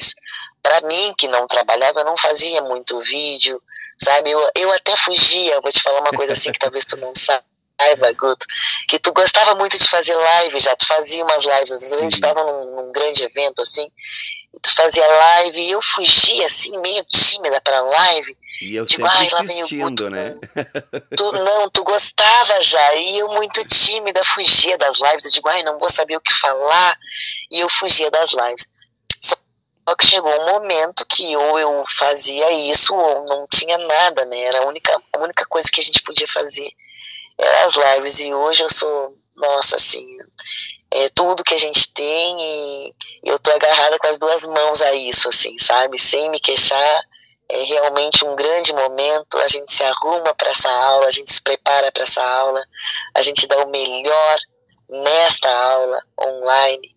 para 0.62 0.80
mim 0.82 1.14
que 1.16 1.28
não 1.28 1.46
trabalhava, 1.46 2.00
eu 2.00 2.04
não 2.04 2.16
fazia 2.16 2.62
muito 2.62 3.00
vídeo, 3.00 3.62
sabe? 4.02 4.30
Eu, 4.30 4.50
eu 4.54 4.72
até 4.72 4.96
fugia, 4.96 5.60
vou 5.60 5.70
te 5.70 5.82
falar 5.82 6.00
uma 6.00 6.12
coisa 6.12 6.32
assim 6.32 6.52
que 6.52 6.58
talvez 6.58 6.84
tu 6.84 6.96
não 6.96 7.12
saiba 7.14 7.44
raiva, 7.80 8.12
Guto, 8.12 8.44
que 8.88 8.98
tu 8.98 9.12
gostava 9.12 9.54
muito 9.54 9.78
de 9.78 9.88
fazer 9.88 10.14
live 10.14 10.60
já, 10.60 10.74
tu 10.74 10.86
fazia 10.86 11.24
umas 11.24 11.44
lives, 11.44 11.72
às 11.72 11.80
vezes 11.80 11.92
a 11.92 12.00
gente 12.00 12.14
estava 12.14 12.42
num, 12.42 12.76
num, 12.76 12.92
grande 12.92 13.22
evento 13.22 13.62
assim, 13.62 13.88
fazia 14.74 15.06
live 15.06 15.60
e 15.60 15.70
eu 15.70 15.82
fugia 15.82 16.46
assim, 16.46 16.76
meio 16.80 17.04
tímida 17.04 17.60
para 17.60 17.80
live. 17.80 18.36
E 18.60 18.74
eu 18.74 18.84
Digo, 18.84 19.08
sempre 19.08 19.36
ah, 19.36 19.44
insistindo, 19.44 20.10
né? 20.10 20.36
Tu, 21.16 21.32
não, 21.32 21.70
tu 21.70 21.84
gostava 21.84 22.62
já, 22.62 22.94
e 22.94 23.18
eu 23.18 23.28
muito 23.28 23.64
tímida, 23.64 24.24
fugia 24.24 24.76
das 24.76 24.98
lives, 24.98 25.24
eu 25.24 25.30
digo, 25.30 25.48
ai, 25.48 25.62
não 25.62 25.78
vou 25.78 25.88
saber 25.88 26.16
o 26.16 26.20
que 26.20 26.34
falar, 26.34 26.98
e 27.50 27.60
eu 27.60 27.68
fugia 27.68 28.10
das 28.10 28.32
lives. 28.32 28.66
Só 29.20 29.36
que 29.96 30.06
chegou 30.06 30.30
um 30.42 30.52
momento 30.52 31.06
que 31.06 31.36
ou 31.36 31.58
eu 31.58 31.84
fazia 31.88 32.50
isso 32.68 32.94
ou 32.94 33.24
não 33.26 33.46
tinha 33.46 33.78
nada, 33.78 34.24
né? 34.24 34.40
Era 34.40 34.60
a 34.60 34.66
única, 34.66 35.00
a 35.14 35.18
única 35.20 35.46
coisa 35.46 35.70
que 35.72 35.80
a 35.80 35.84
gente 35.84 36.02
podia 36.02 36.26
fazer 36.26 36.70
era 37.38 37.64
as 37.64 37.74
lives, 37.74 38.20
e 38.20 38.34
hoje 38.34 38.64
eu 38.64 38.68
sou, 38.68 39.16
nossa, 39.36 39.76
assim, 39.76 40.04
é, 40.90 41.08
tudo 41.10 41.44
que 41.44 41.54
a 41.54 41.58
gente 41.58 41.92
tem 41.92 42.36
e 42.40 42.94
eu 43.22 43.38
tô 43.38 43.50
agarrada 43.50 43.98
com 43.98 44.06
as 44.06 44.18
duas 44.18 44.44
mãos 44.44 44.80
a 44.80 44.94
isso, 44.94 45.28
assim, 45.28 45.56
sabe? 45.58 45.98
Sem 45.98 46.30
me 46.30 46.40
queixar. 46.40 47.02
É 47.50 47.62
realmente 47.62 48.24
um 48.24 48.36
grande 48.36 48.72
momento. 48.72 49.38
A 49.38 49.48
gente 49.48 49.72
se 49.72 49.82
arruma 49.82 50.34
para 50.34 50.50
essa 50.50 50.70
aula, 50.70 51.06
a 51.06 51.10
gente 51.10 51.32
se 51.32 51.42
prepara 51.42 51.90
para 51.90 52.02
essa 52.02 52.22
aula, 52.22 52.62
a 53.14 53.22
gente 53.22 53.46
dá 53.46 53.58
o 53.64 53.70
melhor 53.70 54.38
nesta 54.88 55.50
aula 55.50 56.02
online 56.18 56.94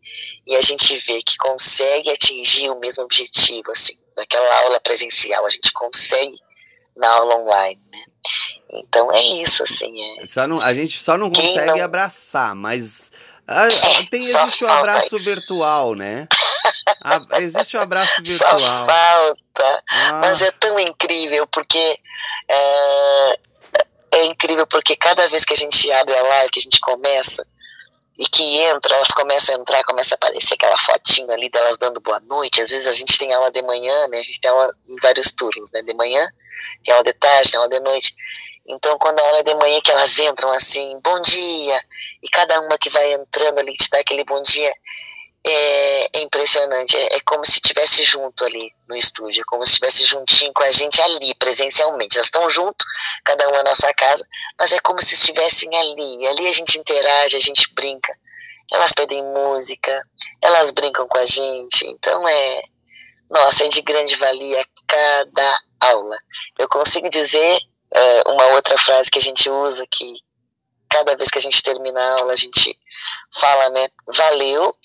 e 0.48 0.56
a 0.56 0.62
gente 0.62 0.96
vê 0.98 1.22
que 1.22 1.36
consegue 1.38 2.10
atingir 2.10 2.70
o 2.70 2.80
mesmo 2.80 3.04
objetivo, 3.04 3.72
assim, 3.72 3.98
naquela 4.16 4.62
aula 4.64 4.80
presencial. 4.80 5.46
A 5.46 5.50
gente 5.50 5.72
consegue 5.74 6.38
na 6.96 7.10
aula 7.10 7.38
online, 7.38 7.82
né? 7.92 8.04
Então 8.74 9.12
é 9.12 9.22
isso, 9.22 9.64
assim. 9.64 10.20
É... 10.20 10.28
Só 10.28 10.48
não, 10.48 10.62
a 10.62 10.74
gente 10.74 11.02
só 11.02 11.18
não 11.18 11.30
consegue 11.30 11.78
não... 11.78 11.84
abraçar, 11.84 12.56
mas 12.56 13.11
ah, 13.52 13.68
é, 13.68 14.04
tem, 14.06 14.22
existe 14.22 14.64
o 14.64 14.68
um 14.68 14.72
abraço 14.72 15.18
virtual, 15.18 15.96
né? 15.96 16.28
existe 17.40 17.76
o 17.76 17.80
um 17.80 17.84
abraço 17.84 18.22
virtual. 18.24 18.60
Só 18.60 18.86
falta. 18.86 19.84
Ah. 19.90 20.14
Mas 20.22 20.42
é 20.42 20.52
tão 20.52 20.80
incrível, 20.80 21.48
porque 21.48 22.00
é, 22.48 23.40
é, 24.12 24.26
incrível 24.26 24.66
porque 24.68 24.96
cada 24.96 25.28
vez 25.30 25.46
que 25.46 25.54
a 25.54 25.58
gente 25.58 25.92
abre 25.92 26.16
a 26.16 26.24
live, 26.24 26.52
que 26.52 26.60
a 26.60 26.64
gente 26.64 26.80
começa, 26.80 27.46
e 28.22 28.26
que 28.28 28.44
entra, 28.60 28.96
elas 28.96 29.10
começam 29.10 29.56
a 29.56 29.60
entrar, 29.60 29.84
começa 29.84 30.14
a 30.14 30.18
aparecer 30.18 30.54
aquela 30.54 30.78
fotinho 30.78 31.32
ali 31.32 31.50
delas 31.50 31.78
dando 31.80 32.00
boa 32.02 32.20
noite. 32.20 32.62
Às 32.62 32.70
vezes 32.70 32.86
a 32.86 32.92
gente 32.92 33.18
tem 33.18 33.34
aula 33.34 33.50
de 33.50 33.64
manhã, 33.64 34.08
né? 34.10 34.20
A 34.20 34.22
gente 34.22 34.40
tem 34.40 34.52
aula 34.52 34.72
em 34.88 34.96
vários 35.02 35.32
turnos, 35.32 35.72
né? 35.72 35.82
De 35.82 35.94
manhã, 35.96 36.24
tem 36.84 36.94
aula 36.94 37.04
de 37.04 37.14
tarde, 37.14 37.50
tem 37.50 37.58
aula 37.58 37.70
de 37.70 37.80
noite. 37.80 38.14
Então, 38.72 38.98
quando 38.98 39.20
a 39.20 39.24
aula 39.24 39.40
é 39.40 39.44
de 39.44 39.54
manhã 39.56 39.82
que 39.82 39.92
elas 39.92 40.18
entram 40.18 40.50
assim, 40.52 40.98
bom 41.04 41.22
dia, 41.22 41.82
e 42.24 42.30
cada 42.30 42.60
uma 42.62 42.78
que 42.78 42.90
vai 42.90 43.14
entrando 43.14 43.60
ali 43.60 43.74
te 43.74 43.90
dá 43.90 44.00
aquele 44.00 44.24
bom 44.24 44.42
dia, 44.42 44.72
é, 45.44 46.18
é 46.18 46.22
impressionante. 46.22 46.96
É, 46.96 47.18
é, 47.18 47.20
como 47.22 47.46
se 47.46 47.54
estivesse 47.54 48.04
junto 48.06 48.46
ali 48.46 48.72
no 48.88 48.96
estúdio, 48.96 49.42
é 49.42 49.44
como 49.46 49.66
se 49.66 49.74
estivesse 49.74 50.06
juntinho 50.06 50.54
com 50.54 50.64
a 50.64 50.72
gente 50.72 51.02
ali, 51.02 51.36
presencialmente. 51.36 52.18
Elas 52.18 52.28
estão 52.28 52.50
junto, 52.50 52.86
cada 53.26 53.48
uma 53.50 53.58
na 53.58 53.72
nossa 53.72 53.94
casa, 53.94 54.26
mas 54.58 54.72
é 54.72 54.80
como 54.80 55.02
se 55.02 55.16
estivessem 55.16 55.76
ali. 55.76 56.22
E 56.22 56.28
ali 56.28 56.48
a 56.48 56.54
gente 56.54 56.80
interage, 56.80 57.36
a 57.36 57.42
gente 57.42 57.74
brinca. 57.74 58.16
elas 58.72 58.94
pedem 58.94 59.22
música, 59.22 60.02
elas 60.42 60.72
brincam 60.72 61.06
com 61.08 61.18
a 61.18 61.26
gente, 61.26 61.86
então 61.88 62.26
é, 62.26 62.62
nossa, 63.30 63.66
é 63.66 63.68
de 63.68 63.82
grande 63.82 64.16
valia 64.16 64.66
cada 64.88 65.60
aula. 65.82 66.18
Eu 66.58 66.70
consigo 66.70 67.10
dizer 67.10 67.60
uh, 67.96 68.32
uma 68.32 68.46
outra 68.48 68.78
frase 68.78 69.10
que 69.10 69.20
a 69.20 69.22
gente 69.22 69.50
usa 69.50 69.86
que 69.90 70.20
cada 70.90 71.16
vez 71.16 71.30
que 71.30 71.38
a 71.38 71.42
gente 71.42 71.64
termina 71.64 72.02
a 72.02 72.20
aula 72.20 72.34
a 72.34 72.36
gente 72.36 72.78
fala, 73.34 73.70
né, 73.70 73.88
valeu, 74.08 74.76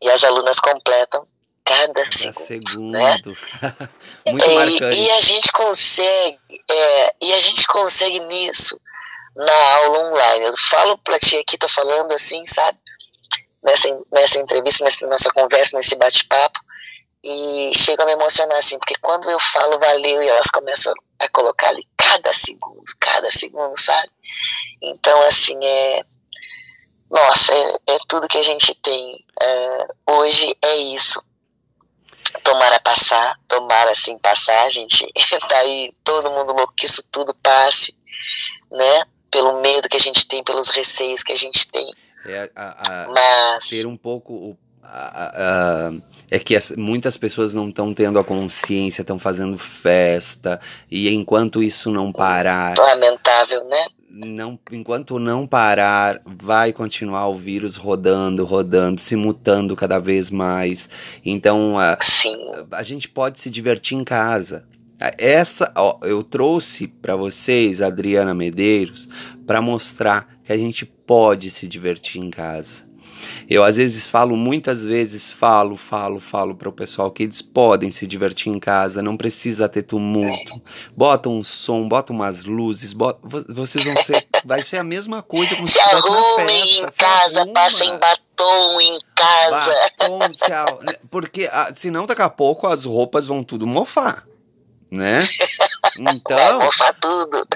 e 0.00 0.10
as 0.10 0.22
alunas 0.22 0.60
completam 0.60 1.26
cada, 1.64 1.92
cada 1.92 2.12
segundo. 2.12 2.46
segundo. 2.46 2.90
Né? 2.90 3.22
Muito 4.28 4.44
é, 4.44 4.54
marcante. 4.54 4.98
E, 4.98 5.04
e, 5.04 5.10
a 5.10 5.20
gente 5.20 5.52
consegue, 5.52 6.38
é, 6.70 7.14
e 7.22 7.32
a 7.32 7.40
gente 7.40 7.66
consegue 7.66 8.20
nisso 8.20 8.80
na 9.36 9.74
aula 9.76 10.10
online. 10.10 10.46
Eu 10.46 10.56
falo 10.56 10.98
pra 10.98 11.18
ti 11.18 11.36
aqui, 11.36 11.58
tô 11.58 11.68
falando 11.68 12.12
assim, 12.12 12.44
sabe? 12.46 12.78
Nessa, 13.62 13.88
nessa 14.12 14.38
entrevista, 14.38 14.84
nessa 14.84 15.06
nossa 15.06 15.30
conversa, 15.30 15.76
nesse 15.76 15.96
bate-papo, 15.96 16.60
e 17.22 17.72
chego 17.74 18.02
a 18.02 18.06
me 18.06 18.12
emocionar 18.12 18.56
assim, 18.56 18.78
porque 18.78 18.94
quando 19.00 19.28
eu 19.28 19.40
falo 19.40 19.78
valeu 19.78 20.22
e 20.22 20.28
elas 20.28 20.50
começam 20.50 20.94
a 21.18 21.28
colocar 21.28 21.68
ali 21.68 21.86
cada 21.96 22.32
segundo, 22.32 22.84
cada 22.98 23.30
segundo, 23.30 23.78
sabe? 23.80 24.10
Então, 24.80 25.22
assim, 25.22 25.58
é. 25.64 26.04
Nossa, 27.10 27.52
é, 27.52 27.94
é 27.94 27.98
tudo 28.06 28.28
que 28.28 28.38
a 28.38 28.42
gente 28.42 28.74
tem. 28.74 29.24
Uh, 29.42 30.12
hoje 30.12 30.56
é 30.62 30.76
isso. 30.76 31.22
Tomara 32.44 32.78
passar, 32.80 33.38
tomara 33.48 33.92
assim 33.92 34.18
passar, 34.18 34.66
a 34.66 34.68
gente 34.68 35.06
tá 35.48 35.58
aí 35.58 35.92
todo 36.04 36.30
mundo 36.30 36.52
louco 36.52 36.74
que 36.76 36.84
isso 36.84 37.02
tudo 37.10 37.34
passe, 37.34 37.96
né? 38.70 39.06
Pelo 39.30 39.60
medo 39.60 39.88
que 39.88 39.96
a 39.96 40.00
gente 40.00 40.26
tem, 40.26 40.44
pelos 40.44 40.68
receios 40.68 41.22
que 41.22 41.32
a 41.32 41.36
gente 41.36 41.66
tem. 41.68 41.94
É, 42.26 42.50
a, 42.54 43.04
a, 43.04 43.08
Mas... 43.08 43.68
Ter 43.68 43.86
um 43.86 43.96
pouco. 43.96 44.56
A, 44.82 45.92
é 46.30 46.38
que 46.38 46.54
as, 46.54 46.70
muitas 46.72 47.16
pessoas 47.16 47.54
não 47.54 47.68
estão 47.68 47.94
tendo 47.94 48.18
a 48.18 48.24
consciência, 48.24 49.02
estão 49.02 49.18
fazendo 49.18 49.56
festa, 49.58 50.60
e 50.90 51.08
enquanto 51.08 51.62
isso 51.62 51.90
não 51.90 52.12
parar. 52.12 52.74
Lamentável, 52.78 53.64
né? 53.64 53.86
Não, 54.10 54.58
enquanto 54.72 55.18
não 55.18 55.46
parar, 55.46 56.20
vai 56.24 56.72
continuar 56.72 57.28
o 57.28 57.36
vírus 57.36 57.76
rodando, 57.76 58.44
rodando, 58.44 59.00
se 59.00 59.14
mutando 59.14 59.76
cada 59.76 59.98
vez 59.98 60.30
mais. 60.30 60.88
Então, 61.24 61.78
a, 61.78 61.96
a 62.72 62.82
gente 62.82 63.08
pode 63.08 63.38
se 63.38 63.50
divertir 63.50 63.96
em 63.96 64.04
casa. 64.04 64.64
Essa, 65.16 65.70
ó, 65.76 65.98
eu 66.02 66.24
trouxe 66.24 66.88
para 66.88 67.14
vocês, 67.14 67.80
Adriana 67.80 68.34
Medeiros, 68.34 69.08
para 69.46 69.62
mostrar 69.62 70.26
que 70.42 70.52
a 70.52 70.56
gente 70.56 70.84
pode 70.84 71.50
se 71.50 71.68
divertir 71.68 72.20
em 72.20 72.30
casa. 72.30 72.87
Eu 73.48 73.64
às 73.64 73.76
vezes 73.76 74.06
falo, 74.06 74.36
muitas 74.36 74.84
vezes 74.84 75.30
falo, 75.30 75.76
falo, 75.76 76.20
falo 76.20 76.54
para 76.54 76.68
o 76.68 76.72
pessoal 76.72 77.10
que 77.10 77.22
eles 77.22 77.40
podem 77.40 77.90
se 77.90 78.06
divertir 78.06 78.52
em 78.52 78.58
casa, 78.58 79.02
não 79.02 79.16
precisa 79.16 79.68
ter 79.68 79.82
tumulto. 79.82 80.62
Bota 80.96 81.28
um 81.28 81.42
som, 81.42 81.88
bota 81.88 82.12
umas 82.12 82.44
luzes, 82.44 82.92
bota, 82.92 83.18
vocês 83.48 83.84
vão 83.84 83.96
ser, 83.96 84.26
vai 84.44 84.62
ser 84.62 84.78
a 84.78 84.84
mesma 84.84 85.22
coisa 85.22 85.56
como 85.56 85.66
se, 85.66 85.74
se 85.74 85.80
estivesse 85.80 86.10
na 86.10 86.36
festa. 86.36 86.62
em 86.62 86.90
casa, 86.92 87.46
passem 87.46 87.98
batom 87.98 88.80
em 88.80 88.98
casa. 89.14 89.74
Batom, 89.98 90.32
tchau. 90.32 90.78
Né? 90.82 90.94
Porque 91.10 91.48
ah, 91.50 91.72
senão 91.74 92.06
daqui 92.06 92.22
a 92.22 92.28
pouco 92.28 92.66
as 92.66 92.84
roupas 92.84 93.26
vão 93.26 93.42
tudo 93.42 93.66
mofar 93.66 94.26
né? 94.90 95.20
Então, 96.00 96.60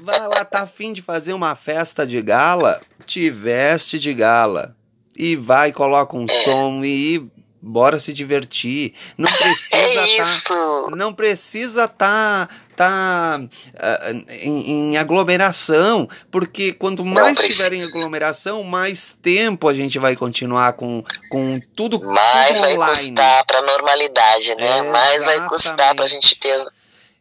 vai 0.02 0.26
lá, 0.26 0.44
tá 0.44 0.62
afim 0.62 0.92
de 0.92 1.00
fazer 1.00 1.32
uma 1.32 1.54
festa 1.54 2.04
de 2.04 2.20
gala? 2.20 2.80
Te 3.06 3.30
veste 3.30 4.00
de 4.00 4.12
gala 4.12 4.74
e 5.16 5.36
vai, 5.36 5.72
coloca 5.72 6.16
um 6.16 6.26
é. 6.28 6.44
som 6.44 6.82
e 6.84 7.26
bora 7.62 7.98
se 7.98 8.12
divertir. 8.12 8.94
Não 9.16 9.30
precisa 9.32 10.08
é 10.08 10.16
tá, 10.16 10.96
não 10.96 11.14
precisa 11.14 11.88
tá 11.88 12.48
tá 12.74 13.38
uh, 13.38 14.32
em, 14.42 14.70
em, 14.70 14.96
aglomeração, 14.96 16.08
porque 16.30 16.72
quanto 16.72 17.04
mais 17.04 17.38
tiver 17.38 17.74
em 17.74 17.82
aglomeração, 17.82 18.64
mais 18.64 19.14
tempo 19.22 19.68
a 19.68 19.74
gente 19.74 19.98
vai 19.98 20.16
continuar 20.16 20.72
com, 20.72 21.04
com 21.30 21.60
tudo, 21.76 22.00
mais 22.00 22.58
tudo 22.58 22.60
vai 22.60 22.76
custar 22.76 23.44
para 23.44 23.62
normalidade, 23.62 24.54
né? 24.56 24.78
É, 24.78 24.82
mais 24.82 25.22
vai 25.22 25.48
custar 25.48 25.94
para 25.94 26.06
a 26.06 26.08
gente 26.08 26.34
ter 26.36 26.66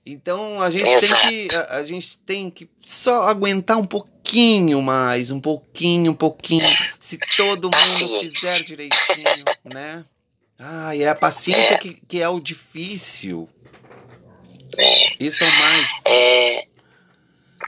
então 0.06 0.62
a 0.62 0.72
gente 0.72 0.90
Exato. 0.90 1.22
tem 1.22 1.48
que 1.48 1.56
a, 1.56 1.76
a, 1.76 1.84
gente 1.84 2.18
tem 2.20 2.50
que 2.50 2.70
só 2.86 3.24
aguentar 3.24 3.78
um 3.78 3.86
pouquinho 3.86 4.82
mais, 4.82 5.30
um 5.30 5.40
pouquinho, 5.40 6.12
um 6.12 6.16
pouquinho, 6.16 6.68
se 7.00 7.20
todo 7.38 7.70
mundo 7.70 8.32
fizer 8.32 8.64
direitinho, 8.64 9.46
né? 9.66 10.04
Ah, 10.58 10.96
e 10.96 11.04
é 11.04 11.10
a 11.10 11.16
paciência 11.16 11.74
é. 11.74 11.78
Que, 11.78 11.94
que 12.08 12.22
é 12.22 12.30
o 12.30 12.40
difícil. 12.40 13.50
É. 14.78 15.14
Isso 15.20 15.44
é 15.44 15.48
o 15.48 15.60
mais. 15.60 15.88
É, 16.06 16.64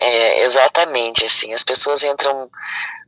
é, 0.02 0.46
exatamente, 0.46 1.26
assim, 1.26 1.54
as 1.54 1.64
pessoas 1.64 2.04
entram 2.04 2.50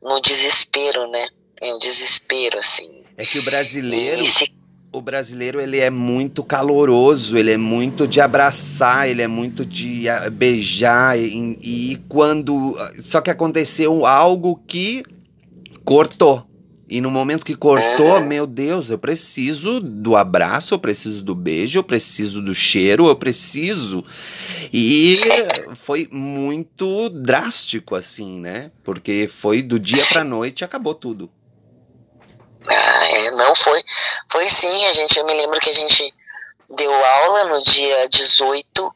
no 0.02 0.20
desespero, 0.20 1.08
né? 1.08 1.28
É 1.60 1.72
um 1.72 1.78
desespero, 1.78 2.58
assim. 2.58 3.04
É 3.16 3.24
que 3.24 3.38
o 3.38 3.44
brasileiro. 3.44 4.22
E 4.22 4.26
se 4.26 4.55
o 4.92 5.00
brasileiro 5.00 5.60
ele 5.60 5.78
é 5.78 5.90
muito 5.90 6.42
caloroso, 6.42 7.36
ele 7.36 7.50
é 7.50 7.56
muito 7.56 8.06
de 8.06 8.20
abraçar, 8.20 9.08
ele 9.08 9.22
é 9.22 9.26
muito 9.26 9.64
de 9.64 10.08
ah, 10.08 10.30
beijar 10.30 11.18
e, 11.18 11.58
e 11.62 11.96
quando 12.08 12.76
só 13.04 13.20
que 13.20 13.30
aconteceu 13.30 14.06
algo 14.06 14.60
que 14.66 15.04
cortou. 15.84 16.46
E 16.88 17.00
no 17.00 17.10
momento 17.10 17.44
que 17.44 17.56
cortou, 17.56 18.20
meu 18.20 18.46
Deus, 18.46 18.90
eu 18.90 18.98
preciso 18.98 19.80
do 19.80 20.14
abraço, 20.14 20.72
eu 20.72 20.78
preciso 20.78 21.24
do 21.24 21.34
beijo, 21.34 21.80
eu 21.80 21.82
preciso 21.82 22.40
do 22.40 22.54
cheiro, 22.54 23.08
eu 23.08 23.16
preciso. 23.16 24.04
E 24.72 25.16
foi 25.74 26.08
muito 26.12 27.08
drástico 27.08 27.96
assim, 27.96 28.38
né? 28.38 28.70
Porque 28.84 29.26
foi 29.26 29.62
do 29.62 29.80
dia 29.80 30.04
pra 30.06 30.22
noite 30.22 30.60
e 30.60 30.64
acabou 30.64 30.94
tudo. 30.94 31.28
Ah, 32.68 33.08
é, 33.08 33.30
não 33.30 33.54
foi. 33.54 33.82
Foi 34.30 34.48
sim, 34.48 34.84
a 34.86 34.92
gente, 34.92 35.18
eu 35.18 35.24
me 35.24 35.34
lembro 35.34 35.60
que 35.60 35.70
a 35.70 35.74
gente 35.74 36.12
deu 36.68 36.92
aula 36.92 37.44
no 37.44 37.62
dia 37.62 38.08
18, 38.08 38.94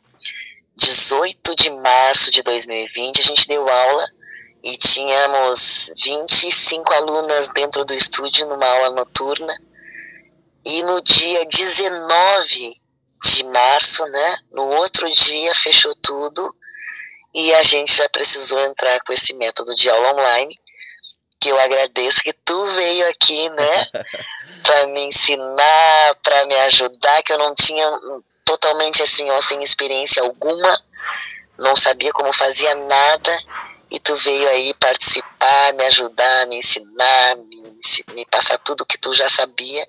18 0.76 1.56
de 1.56 1.70
março 1.70 2.30
de 2.30 2.42
2020, 2.42 3.20
a 3.20 3.24
gente 3.24 3.46
deu 3.46 3.68
aula 3.68 4.04
e 4.62 4.76
tínhamos 4.76 5.92
25 5.96 6.92
alunas 6.94 7.48
dentro 7.50 7.84
do 7.84 7.94
estúdio 7.94 8.46
numa 8.46 8.66
aula 8.66 8.90
noturna. 8.90 9.52
E 10.64 10.82
no 10.82 11.00
dia 11.00 11.46
19 11.46 12.74
de 13.22 13.44
março, 13.44 14.04
né, 14.06 14.36
no 14.52 14.66
outro 14.76 15.10
dia 15.10 15.54
fechou 15.54 15.94
tudo 15.96 16.54
e 17.34 17.54
a 17.54 17.62
gente 17.62 17.94
já 17.94 18.08
precisou 18.08 18.58
entrar 18.60 19.00
com 19.02 19.12
esse 19.12 19.32
método 19.34 19.74
de 19.74 19.88
aula 19.88 20.20
online 20.20 20.58
que 21.40 21.48
eu 21.48 21.58
agradeço 21.58 22.22
que 22.22 22.32
tu 22.32 22.66
veio 22.74 23.08
aqui, 23.08 23.48
né, 23.48 23.86
para 24.62 24.86
me 24.88 25.04
ensinar, 25.06 26.14
para 26.22 26.44
me 26.46 26.54
ajudar, 26.54 27.22
que 27.22 27.32
eu 27.32 27.38
não 27.38 27.54
tinha 27.54 27.86
totalmente 28.44 29.02
assim, 29.02 29.28
ó, 29.30 29.40
sem 29.40 29.62
experiência 29.62 30.22
alguma, 30.22 30.80
não 31.58 31.74
sabia 31.74 32.12
como 32.12 32.32
fazia 32.32 32.74
nada, 32.74 33.38
e 33.90 33.98
tu 33.98 34.14
veio 34.16 34.48
aí 34.48 34.74
participar, 34.74 35.72
me 35.74 35.84
ajudar, 35.86 36.46
me 36.46 36.56
ensinar, 36.56 37.36
me, 37.36 37.80
me 38.12 38.26
passar 38.26 38.58
tudo 38.58 38.86
que 38.86 38.98
tu 38.98 39.12
já 39.14 39.28
sabia 39.28 39.84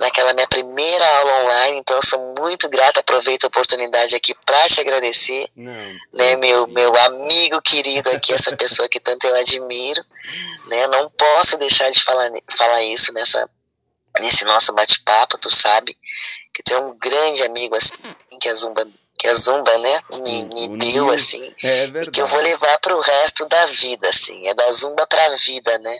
naquela 0.00 0.32
minha 0.32 0.48
primeira 0.48 1.06
aula 1.18 1.44
online, 1.44 1.78
então 1.78 1.94
eu 1.94 2.02
sou 2.02 2.34
muito 2.38 2.70
grata, 2.70 3.00
aproveito 3.00 3.44
a 3.44 3.48
oportunidade 3.48 4.16
aqui 4.16 4.34
para 4.46 4.66
te 4.66 4.80
agradecer, 4.80 5.46
não, 5.54 5.72
né, 6.14 6.36
meu, 6.36 6.66
meu 6.68 6.96
amigo 6.96 7.60
querido 7.60 8.08
aqui, 8.08 8.32
essa 8.32 8.56
pessoa 8.56 8.88
que 8.88 8.98
tanto 8.98 9.26
eu 9.26 9.36
admiro, 9.36 10.02
né, 10.68 10.86
não 10.86 11.06
posso 11.10 11.58
deixar 11.58 11.90
de 11.90 12.02
falar, 12.02 12.30
falar 12.56 12.82
isso 12.82 13.12
nessa, 13.12 13.46
nesse 14.18 14.42
nosso 14.46 14.72
bate-papo, 14.72 15.36
tu 15.36 15.54
sabe 15.54 15.94
que 16.54 16.62
tu 16.62 16.72
é 16.72 16.78
um 16.78 16.96
grande 16.98 17.42
amigo, 17.42 17.76
assim, 17.76 17.94
que 18.40 18.48
a 18.48 18.54
Zumba 18.54 18.88
que 19.18 19.28
a 19.28 19.34
Zumba, 19.34 19.76
né, 19.76 20.00
me, 20.22 20.44
me 20.44 20.78
deu, 20.78 21.10
assim, 21.10 21.54
é 21.62 21.84
e 21.84 22.10
que 22.10 22.22
eu 22.22 22.26
vou 22.26 22.40
levar 22.40 22.78
para 22.78 22.96
o 22.96 23.00
resto 23.00 23.44
da 23.44 23.66
vida, 23.66 24.08
assim, 24.08 24.48
é 24.48 24.54
da 24.54 24.72
Zumba 24.72 25.06
para 25.06 25.26
a 25.26 25.36
vida, 25.36 25.76
né, 25.80 25.98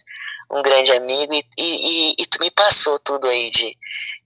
um 0.50 0.62
grande 0.62 0.90
amigo 0.92 1.32
e, 1.32 1.44
e, 1.56 2.14
e, 2.18 2.26
tu 2.26 2.40
me 2.40 2.50
passou 2.50 2.98
tudo 2.98 3.28
aí 3.28 3.50
de, 3.50 3.76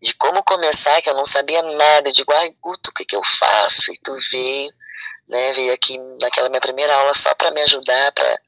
de 0.01 0.15
como 0.15 0.43
começar, 0.43 1.03
que 1.03 1.11
eu 1.11 1.15
não 1.15 1.27
sabia 1.27 1.63
nada. 1.63 2.11
Digo, 2.13 2.33
ai, 2.33 2.55
Guto, 2.63 2.91
o 2.91 2.95
que, 2.95 3.05
que 3.05 3.15
eu 3.15 3.23
faço? 3.39 3.93
E 3.93 3.99
tu 4.03 4.17
veio, 4.33 4.71
né? 5.29 5.53
Veio 5.53 5.73
aqui 5.73 5.99
naquela 6.21 6.49
minha 6.49 6.61
primeira 6.61 6.95
aula 6.95 7.13
só 7.13 7.35
para 7.35 7.51
me 7.51 7.61
ajudar, 7.61 8.13
para 8.13 8.39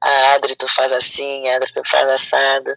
a 0.00 0.34
Adri, 0.34 0.54
tu 0.54 0.68
faz 0.68 0.92
assim, 0.92 1.48
a 1.48 1.56
Adri, 1.56 1.72
tu 1.72 1.82
faz 1.84 2.08
assado. 2.08 2.70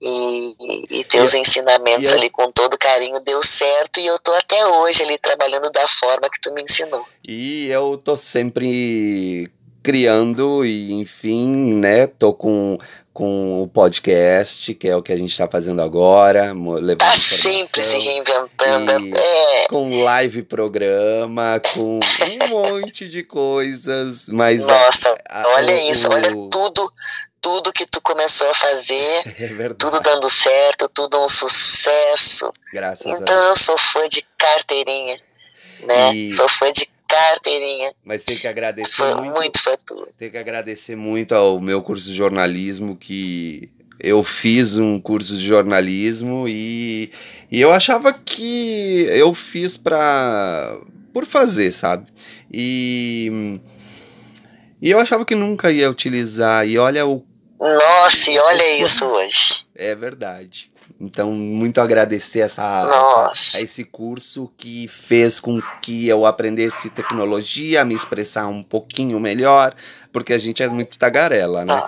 E, 0.00 0.54
e, 0.60 1.00
e 1.00 1.04
teus 1.04 1.34
e, 1.34 1.38
ensinamentos 1.38 2.12
ali 2.12 2.30
com 2.30 2.52
todo 2.52 2.78
carinho 2.78 3.18
deu 3.18 3.42
certo 3.42 3.98
e 3.98 4.06
eu 4.06 4.16
tô 4.20 4.32
até 4.32 4.64
hoje 4.64 5.02
ali 5.02 5.18
trabalhando 5.18 5.70
da 5.70 5.88
forma 5.88 6.30
que 6.30 6.40
tu 6.40 6.52
me 6.52 6.62
ensinou. 6.62 7.04
E 7.26 7.66
eu 7.66 7.98
tô 7.98 8.16
sempre 8.16 9.50
criando 9.82 10.64
e 10.64 10.92
enfim, 10.92 11.74
né, 11.74 12.06
tô 12.06 12.32
com 12.32 12.78
com 13.18 13.64
o 13.64 13.66
podcast, 13.66 14.72
que 14.74 14.86
é 14.86 14.94
o 14.94 15.02
que 15.02 15.12
a 15.12 15.16
gente 15.16 15.32
está 15.32 15.48
fazendo 15.48 15.82
agora, 15.82 16.52
levando 16.52 16.98
tá 16.98 17.16
sempre 17.16 17.82
se 17.82 17.98
reinventando, 17.98 19.16
é. 19.16 19.66
com 19.68 20.04
live 20.04 20.44
programa, 20.44 21.60
com 21.74 21.98
um 21.98 22.00
monte 22.48 23.08
de 23.08 23.24
coisas, 23.24 24.28
mas 24.28 24.64
nossa, 24.64 25.18
a, 25.28 25.42
a, 25.42 25.48
olha 25.56 25.74
o, 25.74 25.90
isso, 25.90 26.08
olha 26.08 26.30
tudo 26.30 26.88
tudo 27.40 27.72
que 27.72 27.86
tu 27.86 28.00
começou 28.00 28.48
a 28.50 28.54
fazer, 28.54 29.22
é 29.36 29.74
tudo 29.76 30.00
dando 30.00 30.30
certo, 30.30 30.88
tudo 30.88 31.20
um 31.20 31.28
sucesso. 31.28 32.52
Graças 32.72 33.06
então, 33.06 33.14
a 33.14 33.16
Deus. 33.16 33.30
Então 33.30 33.48
eu 33.48 33.56
sou 33.56 33.78
fã 33.78 34.08
de 34.08 34.24
carteirinha, 34.36 35.20
né? 35.80 36.14
E... 36.14 36.30
Sou 36.30 36.48
fã 36.48 36.72
de 36.72 36.88
carteirinha. 37.08 37.92
Mas 38.04 38.22
tem 38.22 38.36
que 38.36 38.46
agradecer 38.46 38.92
foi 38.92 39.14
muito. 39.14 39.34
Muito 39.34 39.78
tudo. 39.84 40.08
Tem 40.18 40.30
que 40.30 40.38
agradecer 40.38 40.94
muito 40.94 41.34
ao 41.34 41.58
meu 41.58 41.82
curso 41.82 42.06
de 42.06 42.14
jornalismo 42.14 42.94
que 42.94 43.70
eu 43.98 44.22
fiz 44.22 44.76
um 44.76 45.00
curso 45.00 45.36
de 45.36 45.46
jornalismo 45.46 46.46
e, 46.46 47.10
e 47.50 47.60
eu 47.60 47.72
achava 47.72 48.12
que 48.12 49.06
eu 49.10 49.34
fiz 49.34 49.76
para 49.76 50.78
por 51.12 51.24
fazer, 51.24 51.72
sabe? 51.72 52.06
E 52.52 53.58
e 54.80 54.90
eu 54.90 55.00
achava 55.00 55.24
que 55.24 55.34
nunca 55.34 55.72
ia 55.72 55.90
utilizar 55.90 56.66
e 56.66 56.78
olha 56.78 57.04
o 57.04 57.24
Nossa, 57.58 58.30
e 58.30 58.38
olha 58.38 58.70
isso 58.78 59.04
hoje. 59.04 59.66
É 59.74 59.94
verdade. 59.94 60.70
Então, 61.00 61.30
muito 61.30 61.80
agradecer 61.80 62.40
essa, 62.40 63.32
essa, 63.32 63.56
a 63.58 63.60
esse 63.60 63.84
curso 63.84 64.50
que 64.56 64.88
fez 64.88 65.38
com 65.38 65.62
que 65.80 66.08
eu 66.08 66.26
aprendesse 66.26 66.90
tecnologia, 66.90 67.84
me 67.84 67.94
expressar 67.94 68.48
um 68.48 68.64
pouquinho 68.64 69.20
melhor, 69.20 69.74
porque 70.12 70.32
a 70.32 70.38
gente 70.38 70.60
é 70.60 70.68
muito 70.68 70.98
tagarela, 70.98 71.64
né? 71.64 71.80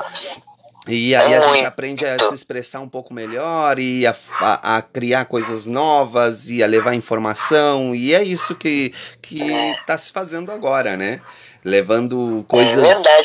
E 0.89 1.15
aí 1.15 1.35
a 1.35 1.53
gente 1.53 1.65
aprende 1.65 2.07
a 2.07 2.19
se 2.19 2.35
expressar 2.35 2.81
um 2.81 2.89
pouco 2.89 3.13
melhor 3.13 3.79
e 3.79 4.07
a, 4.07 4.17
a, 4.41 4.77
a, 4.77 4.83
criar 4.83 5.27
coisas 5.27 5.67
novas 5.67 6.49
e 6.49 6.63
a 6.63 6.67
levar 6.67 6.95
informação. 6.95 7.95
E 7.95 8.15
é 8.15 8.23
isso 8.23 8.55
que, 8.55 8.95
que 9.21 9.39
tá 9.87 9.99
se 9.99 10.11
fazendo 10.11 10.51
agora, 10.51 10.97
né? 10.97 11.21
Levando 11.65 12.45
coisas, 12.49 12.83
é 12.85 13.21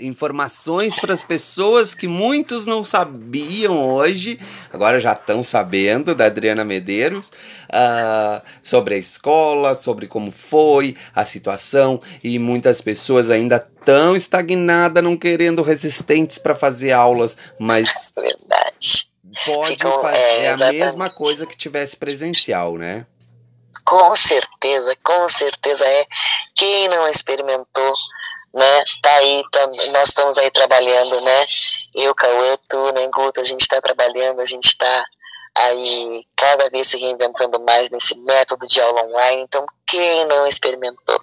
informações 0.00 0.98
para 0.98 1.12
as 1.12 1.22
pessoas 1.22 1.94
que 1.94 2.06
muitos 2.06 2.66
não 2.66 2.84
sabiam 2.84 3.94
hoje, 3.94 4.38
agora 4.72 5.00
já 5.00 5.12
estão 5.12 5.42
sabendo 5.42 6.14
da 6.14 6.26
Adriana 6.26 6.64
Medeiros, 6.64 7.28
uh, 7.28 8.42
sobre 8.60 8.94
a 8.94 8.98
escola, 8.98 9.74
sobre 9.74 10.06
como 10.06 10.30
foi 10.30 10.96
a 11.14 11.24
situação 11.24 12.00
e 12.22 12.38
muitas 12.38 12.80
pessoas 12.80 13.30
ainda 13.30 13.58
tão 13.58 14.14
estagnadas, 14.14 15.02
não 15.02 15.16
querendo 15.16 15.62
resistentes 15.62 16.38
para 16.38 16.54
fazer 16.54 16.92
aulas, 16.92 17.36
mas 17.58 18.12
verdade. 18.16 19.12
Pode 19.46 19.70
Ficam, 19.70 20.02
fazer, 20.02 20.18
é, 20.18 20.44
é 20.44 20.52
a 20.52 20.72
mesma 20.72 21.08
coisa 21.08 21.46
que 21.46 21.56
tivesse 21.56 21.96
presencial, 21.96 22.76
né? 22.76 23.06
Com 23.84 24.14
certeza, 24.14 24.96
com 25.02 25.28
certeza 25.28 25.84
é. 25.86 26.06
Quem 26.54 26.88
não 26.88 27.08
experimentou, 27.08 27.92
né? 28.54 28.84
Tá 29.02 29.12
aí, 29.16 29.42
nós 29.92 30.08
estamos 30.08 30.38
aí 30.38 30.50
trabalhando, 30.50 31.20
né? 31.20 31.46
Eu, 31.94 32.14
Cauê, 32.14 32.58
tu, 32.68 32.92
né, 32.92 33.08
Guto, 33.08 33.40
a 33.40 33.44
gente 33.44 33.62
está 33.62 33.80
trabalhando, 33.80 34.40
a 34.40 34.44
gente 34.44 34.68
está 34.68 35.04
aí 35.54 36.26
cada 36.36 36.68
vez 36.70 36.88
se 36.88 36.96
reinventando 36.96 37.60
mais 37.60 37.90
nesse 37.90 38.16
método 38.18 38.66
de 38.66 38.80
aula 38.80 39.04
online. 39.04 39.42
Então, 39.42 39.66
quem 39.86 40.24
não 40.26 40.46
experimentou, 40.46 41.22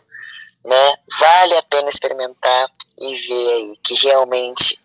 né? 0.63 0.93
Vale 1.19 1.57
a 1.57 1.63
pena 1.63 1.89
experimentar 1.89 2.69
e 2.99 3.15
ver 3.15 3.53
aí 3.53 3.77
que 3.83 3.95
realmente 4.05 4.79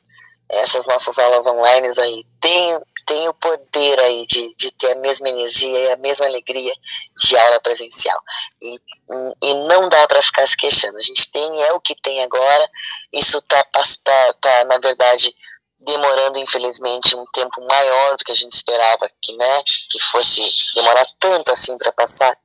essas 0.49 0.87
nossas 0.87 1.19
aulas 1.19 1.47
online 1.47 1.89
aí 1.99 2.25
têm 2.41 2.79
tem 3.05 3.29
o 3.29 3.35
poder 3.35 4.01
aí 4.01 4.27
de, 4.27 4.55
de 4.57 4.71
ter 4.73 4.93
a 4.93 4.97
mesma 4.97 5.29
energia 5.29 5.79
e 5.79 5.93
a 5.93 5.97
mesma 5.97 6.27
alegria 6.27 6.73
de 7.19 7.37
aula 7.37 7.61
presencial. 7.61 8.19
E, 8.61 8.81
e 9.43 9.55
não 9.67 9.89
dá 9.89 10.07
para 10.07 10.23
ficar 10.23 10.47
se 10.47 10.57
queixando. 10.57 10.99
A 10.99 11.03
gente 11.03 11.31
tem, 11.31 11.63
é 11.63 11.73
o 11.73 11.81
que 11.81 11.95
tem 12.03 12.23
agora, 12.23 12.71
isso 13.13 13.39
está, 13.39 13.63
tá, 13.65 13.83
tá, 14.41 14.65
na 14.65 14.79
verdade, 14.79 15.35
demorando, 15.79 16.39
infelizmente, 16.39 17.15
um 17.15 17.27
tempo 17.27 17.65
maior 17.67 18.17
do 18.17 18.25
que 18.25 18.33
a 18.33 18.37
gente 18.37 18.53
esperava 18.53 19.11
que, 19.21 19.37
né, 19.37 19.63
que 19.91 20.01
fosse 20.01 20.43
demorar 20.75 21.07
tanto 21.21 21.53
assim 21.53 21.77
para 21.77 21.93
passar. 21.93 22.37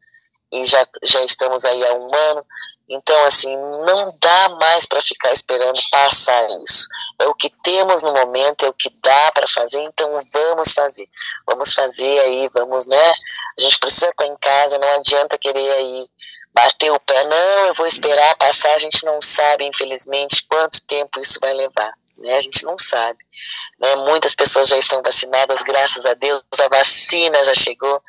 E 0.52 0.66
já, 0.66 0.86
já 1.04 1.24
estamos 1.24 1.64
aí 1.66 1.86
há 1.86 1.94
um 1.94 2.14
ano. 2.14 2.46
Então, 2.88 3.24
assim, 3.26 3.56
não 3.56 4.16
dá 4.20 4.50
mais 4.60 4.88
para 4.88 5.02
ficar 5.02 5.32
esperando 5.32 5.80
passar 5.92 6.50
isso. 6.64 6.88
É 7.20 7.28
o 7.28 7.36
que 7.36 7.52
temos 7.64 8.02
no 8.02 8.12
momento, 8.12 8.66
é 8.66 8.70
o 8.70 8.74
que 8.74 8.90
dá 9.04 9.32
para 9.32 9.48
fazer, 9.48 9.80
então 9.84 10.10
vamos 10.34 10.74
fazer. 10.74 11.08
Vamos 11.46 11.72
fazer 11.74 12.20
aí, 12.22 12.50
vamos, 12.52 12.88
né? 12.88 13.12
A 13.58 13.62
gente 13.62 13.78
precisa 13.78 14.10
estar 14.10 14.26
em 14.26 14.38
casa, 14.38 14.80
não 14.80 14.96
adianta 14.96 15.38
querer 15.38 15.72
aí 15.72 16.08
bater 16.52 16.92
o 16.92 17.00
pé, 17.00 17.24
não, 17.26 17.66
eu 17.68 17.74
vou 17.76 17.86
esperar 17.86 18.36
passar, 18.36 18.74
a 18.74 18.80
gente 18.80 19.06
não 19.06 19.22
sabe, 19.22 19.66
infelizmente, 19.66 20.46
quanto 20.50 20.84
tempo 20.88 21.20
isso 21.20 21.40
vai 21.40 21.54
levar. 21.54 21.94
Né? 22.19 22.36
A 22.36 22.41
gente 22.41 22.63
não 22.63 22.77
sabe. 22.77 23.19
Né? 23.79 23.95
Muitas 23.95 24.36
pessoas 24.36 24.67
já 24.67 24.77
estão 24.77 25.01
vacinadas, 25.01 25.63
graças 25.63 26.05
a 26.05 26.13
Deus, 26.13 26.43
a 26.60 26.67
vacina 26.67 27.43
já 27.43 27.55
chegou. 27.55 28.01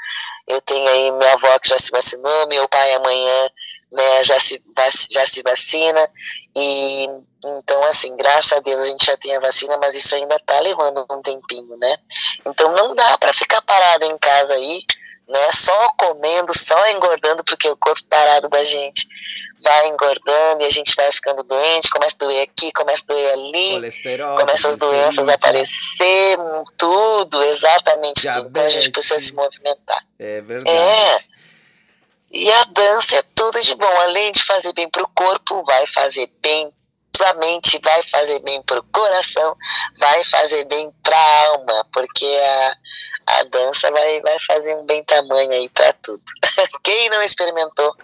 Eu 0.46 0.60
tenho 0.60 0.88
aí 0.88 1.12
minha 1.12 1.32
avó 1.32 1.58
que 1.58 1.68
já 1.68 1.78
se 1.78 1.90
vacinou, 1.90 2.46
meu 2.48 2.68
pai 2.68 2.92
amanhã 2.94 3.50
né, 3.92 4.22
já 4.22 4.38
se, 4.38 4.62
já 5.10 5.26
se 5.26 5.42
vacina. 5.42 6.08
E 6.56 7.08
então, 7.44 7.82
assim, 7.84 8.14
graças 8.16 8.52
a 8.52 8.60
Deus 8.60 8.82
a 8.82 8.86
gente 8.86 9.06
já 9.06 9.16
tem 9.16 9.34
a 9.34 9.40
vacina, 9.40 9.76
mas 9.78 9.94
isso 9.94 10.14
ainda 10.14 10.36
está 10.36 10.60
levando 10.60 11.04
um 11.10 11.22
tempinho, 11.22 11.76
né? 11.78 11.96
Então 12.46 12.72
não 12.72 12.94
dá 12.94 13.16
para 13.16 13.32
ficar 13.32 13.62
parado 13.62 14.04
em 14.04 14.18
casa 14.18 14.54
aí, 14.54 14.82
né? 15.30 15.52
Só 15.52 15.88
comendo, 15.96 16.52
só 16.56 16.88
engordando, 16.90 17.44
porque 17.44 17.68
o 17.68 17.76
corpo 17.76 18.02
parado 18.08 18.48
da 18.48 18.64
gente 18.64 19.06
vai 19.62 19.88
engordando 19.88 20.62
e 20.62 20.66
a 20.66 20.70
gente 20.70 20.94
vai 20.96 21.10
ficando 21.12 21.42
doente, 21.44 21.90
começa 21.90 22.16
a 22.20 22.26
doer 22.26 22.42
aqui, 22.42 22.72
começa 22.72 23.04
a 23.08 23.12
doer 23.12 23.32
ali, 23.32 23.92
começa 24.38 24.68
as 24.68 24.76
doenças 24.76 25.28
a 25.28 25.34
aparecer, 25.34 26.36
tudo, 26.76 27.42
exatamente 27.44 28.28
tudo. 28.28 28.48
Então 28.48 28.64
a 28.64 28.70
gente 28.70 28.90
precisa 28.90 29.20
se 29.20 29.34
movimentar. 29.34 30.04
É 30.18 30.40
verdade. 30.40 30.76
É. 30.76 31.20
E 32.32 32.50
a 32.52 32.64
dança 32.64 33.16
é 33.16 33.22
tudo 33.34 33.60
de 33.60 33.74
bom. 33.74 34.00
Além 34.02 34.32
de 34.32 34.42
fazer 34.42 34.72
bem 34.72 34.88
para 34.88 35.02
o 35.02 35.08
corpo, 35.08 35.62
vai 35.64 35.86
fazer 35.86 36.30
bem 36.40 36.72
para 37.12 37.30
a 37.30 37.34
mente, 37.34 37.78
vai 37.82 38.02
fazer 38.04 38.38
bem 38.40 38.62
para 38.62 38.80
o 38.80 38.84
coração, 38.84 39.54
vai 39.98 40.24
fazer 40.24 40.64
bem 40.64 40.90
para 41.02 41.16
a 41.16 41.46
alma, 41.48 41.86
porque 41.92 42.24
a, 42.24 42.76
a 43.38 43.44
dança 43.44 43.90
vai, 43.90 44.20
vai 44.20 44.38
fazer 44.40 44.74
um 44.74 44.84
bem 44.84 45.02
tamanho 45.04 45.50
aí 45.50 45.68
para 45.68 45.92
tudo. 45.94 46.22
Quem 46.82 47.08
não 47.08 47.22
experimentou, 47.22 47.94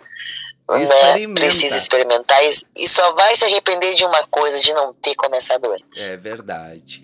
né, 0.68 1.34
precisa 1.34 1.76
experimentar 1.76 2.42
e, 2.44 2.50
e 2.76 2.88
só 2.88 3.12
vai 3.12 3.36
se 3.36 3.44
arrepender 3.44 3.94
de 3.94 4.04
uma 4.04 4.26
coisa, 4.28 4.60
de 4.60 4.72
não 4.72 4.92
ter 4.94 5.14
começado 5.14 5.70
antes. 5.70 6.02
É 6.02 6.16
verdade. 6.16 7.02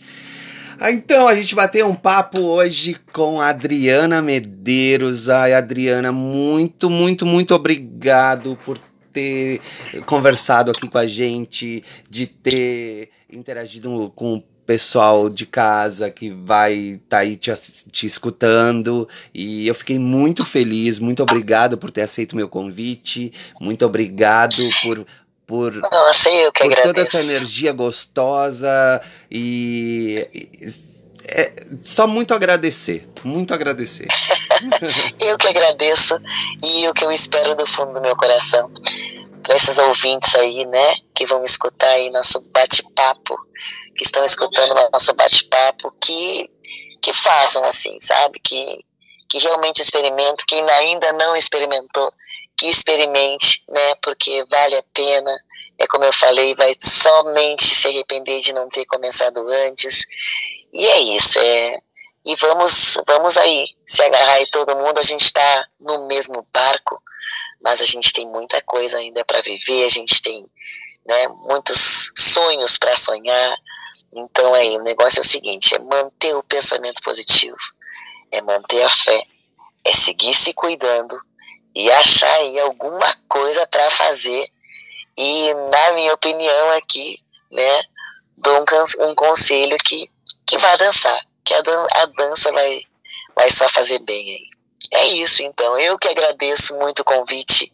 Ah, 0.80 0.90
então, 0.90 1.28
a 1.28 1.34
gente 1.34 1.54
bateu 1.54 1.86
um 1.86 1.94
papo 1.94 2.40
hoje 2.40 2.98
com 3.12 3.40
a 3.40 3.50
Adriana 3.50 4.20
Medeiros. 4.20 5.28
Ai, 5.28 5.54
Adriana, 5.54 6.10
muito, 6.10 6.90
muito, 6.90 7.24
muito 7.24 7.54
obrigado 7.54 8.58
por 8.64 8.78
ter 9.12 9.60
conversado 10.06 10.70
aqui 10.70 10.88
com 10.88 10.98
a 10.98 11.06
gente, 11.06 11.84
de 12.08 12.26
ter 12.26 13.10
interagido 13.30 14.12
com 14.16 14.34
o 14.34 14.40
pessoal 14.66 15.28
de 15.28 15.46
casa 15.46 16.10
que 16.10 16.30
vai 16.30 16.74
estar 16.74 17.00
tá 17.08 17.18
aí 17.18 17.36
te, 17.36 17.52
te 17.90 18.06
escutando. 18.06 19.08
E 19.34 19.66
eu 19.66 19.74
fiquei 19.74 19.98
muito 19.98 20.44
feliz, 20.44 20.98
muito 20.98 21.22
obrigado 21.22 21.76
por 21.76 21.90
ter 21.90 22.02
aceito 22.02 22.36
meu 22.36 22.48
convite, 22.48 23.32
muito 23.60 23.84
obrigado 23.84 24.62
por 24.82 25.04
por, 25.44 25.74
Nossa, 25.74 26.30
eu 26.30 26.50
que 26.50 26.60
por 26.60 26.72
agradeço. 26.72 26.94
toda 26.94 27.02
essa 27.02 27.20
energia 27.20 27.72
gostosa 27.72 29.02
e, 29.30 30.16
e 30.32 30.48
é 31.28 31.52
só 31.80 32.06
muito 32.06 32.32
agradecer, 32.32 33.08
muito 33.22 33.52
agradecer. 33.52 34.06
eu 35.20 35.36
que 35.36 35.48
agradeço 35.48 36.18
e 36.62 36.88
o 36.88 36.94
que 36.94 37.04
eu 37.04 37.12
espero 37.12 37.54
do 37.54 37.66
fundo 37.66 37.92
do 37.92 38.00
meu 38.00 38.16
coração 38.16 38.70
para 39.42 39.56
esses 39.56 39.76
ouvintes 39.76 40.34
aí, 40.34 40.64
né, 40.66 40.96
que 41.14 41.26
vão 41.26 41.42
escutar 41.44 41.90
aí 41.90 42.10
nosso 42.10 42.40
bate-papo, 42.40 43.36
que 43.96 44.04
estão 44.04 44.24
escutando 44.24 44.74
nosso 44.92 45.12
bate-papo, 45.14 45.92
que 46.00 46.50
que 47.02 47.12
façam 47.12 47.64
assim, 47.64 47.98
sabe, 47.98 48.38
que 48.38 48.84
que 49.28 49.38
realmente 49.38 49.80
experimentem, 49.80 50.44
quem 50.46 50.70
ainda 50.70 51.10
não 51.14 51.34
experimentou, 51.34 52.12
que 52.54 52.66
experimente, 52.66 53.64
né? 53.66 53.94
Porque 54.02 54.44
vale 54.44 54.76
a 54.76 54.84
pena. 54.92 55.34
É 55.78 55.86
como 55.86 56.04
eu 56.04 56.12
falei, 56.12 56.54
vai 56.54 56.76
somente 56.78 57.64
se 57.64 57.88
arrepender 57.88 58.42
de 58.42 58.52
não 58.52 58.68
ter 58.68 58.84
começado 58.84 59.38
antes. 59.48 60.04
E 60.70 60.86
é 60.86 61.00
isso, 61.00 61.38
é. 61.38 61.78
E 62.26 62.36
vamos, 62.36 62.98
vamos 63.06 63.38
aí 63.38 63.68
se 63.86 64.02
agarrar 64.02 64.34
aí 64.34 64.46
todo 64.50 64.76
mundo. 64.76 64.98
A 64.98 65.02
gente 65.02 65.24
está 65.24 65.66
no 65.80 66.06
mesmo 66.06 66.46
barco, 66.52 67.02
mas 67.62 67.80
a 67.80 67.86
gente 67.86 68.12
tem 68.12 68.26
muita 68.26 68.60
coisa 68.62 68.98
ainda 68.98 69.24
para 69.24 69.40
viver. 69.42 69.84
A 69.84 69.88
gente 69.88 70.20
tem 70.20 70.46
né? 71.06 71.28
Muitos 71.28 72.12
sonhos 72.16 72.78
para 72.78 72.96
sonhar. 72.96 73.56
Então 74.12 74.54
aí, 74.54 74.76
o 74.76 74.82
negócio 74.82 75.20
é 75.20 75.22
o 75.22 75.28
seguinte, 75.28 75.74
é 75.74 75.78
manter 75.78 76.34
o 76.36 76.42
pensamento 76.42 77.00
positivo, 77.02 77.56
é 78.30 78.42
manter 78.42 78.82
a 78.82 78.90
fé, 78.90 79.24
é 79.84 79.92
seguir 79.92 80.34
se 80.34 80.52
cuidando 80.52 81.18
e 81.74 81.90
achar 81.90 82.32
aí 82.34 82.58
alguma 82.60 83.12
coisa 83.28 83.66
para 83.66 83.90
fazer. 83.90 84.46
E 85.16 85.54
na 85.54 85.92
minha 85.92 86.12
opinião 86.12 86.70
aqui, 86.72 87.18
né, 87.50 87.82
dou 88.36 88.58
um, 88.60 89.10
um 89.10 89.14
conselho 89.14 89.76
que 89.78 90.10
que 90.44 90.58
vai 90.58 90.76
dançar, 90.76 91.18
que 91.44 91.54
a, 91.54 91.62
dan 91.62 91.86
a 91.92 92.06
dança 92.06 92.52
vai 92.52 92.82
vai 93.34 93.48
só 93.50 93.68
fazer 93.68 93.98
bem 94.00 94.30
aí. 94.34 94.51
É 94.90 95.06
isso, 95.08 95.42
então. 95.42 95.78
Eu 95.78 95.98
que 95.98 96.08
agradeço 96.08 96.74
muito 96.76 97.00
o 97.00 97.04
convite, 97.04 97.72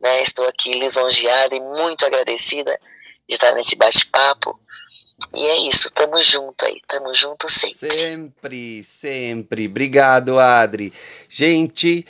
né? 0.00 0.22
Estou 0.22 0.46
aqui 0.46 0.72
lisonjeada 0.72 1.54
e 1.54 1.60
muito 1.60 2.04
agradecida 2.04 2.78
de 3.28 3.34
estar 3.34 3.54
nesse 3.54 3.76
bate-papo. 3.76 4.58
E 5.34 5.46
é 5.46 5.68
isso, 5.68 5.90
tamo 5.90 6.20
junto 6.22 6.64
aí, 6.64 6.80
tamo 6.88 7.14
junto 7.14 7.48
sempre. 7.50 7.98
Sempre, 7.98 8.84
sempre. 8.84 9.66
Obrigado, 9.66 10.38
Adri. 10.38 10.92
Gente, 11.28 12.06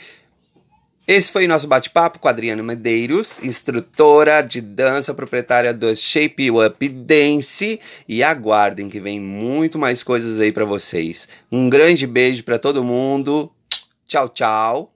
esse 1.07 1.29
foi 1.29 1.45
o 1.45 1.49
nosso 1.49 1.67
bate-papo 1.67 2.19
com 2.19 2.27
a 2.27 2.31
Adriana 2.31 2.63
Medeiros, 2.63 3.37
instrutora 3.43 4.41
de 4.41 4.61
dança, 4.61 5.13
proprietária 5.13 5.73
do 5.73 5.93
Shape 5.95 6.49
Up 6.51 6.87
Dance. 6.87 7.79
E 8.07 8.23
aguardem 8.23 8.87
que 8.87 8.99
vem 8.99 9.19
muito 9.19 9.77
mais 9.77 10.03
coisas 10.03 10.39
aí 10.39 10.51
para 10.51 10.63
vocês. 10.63 11.27
Um 11.51 11.69
grande 11.69 12.07
beijo 12.07 12.43
para 12.43 12.57
todo 12.57 12.83
mundo. 12.83 13.51
Tchau, 14.11 14.27
tchau. 14.27 14.90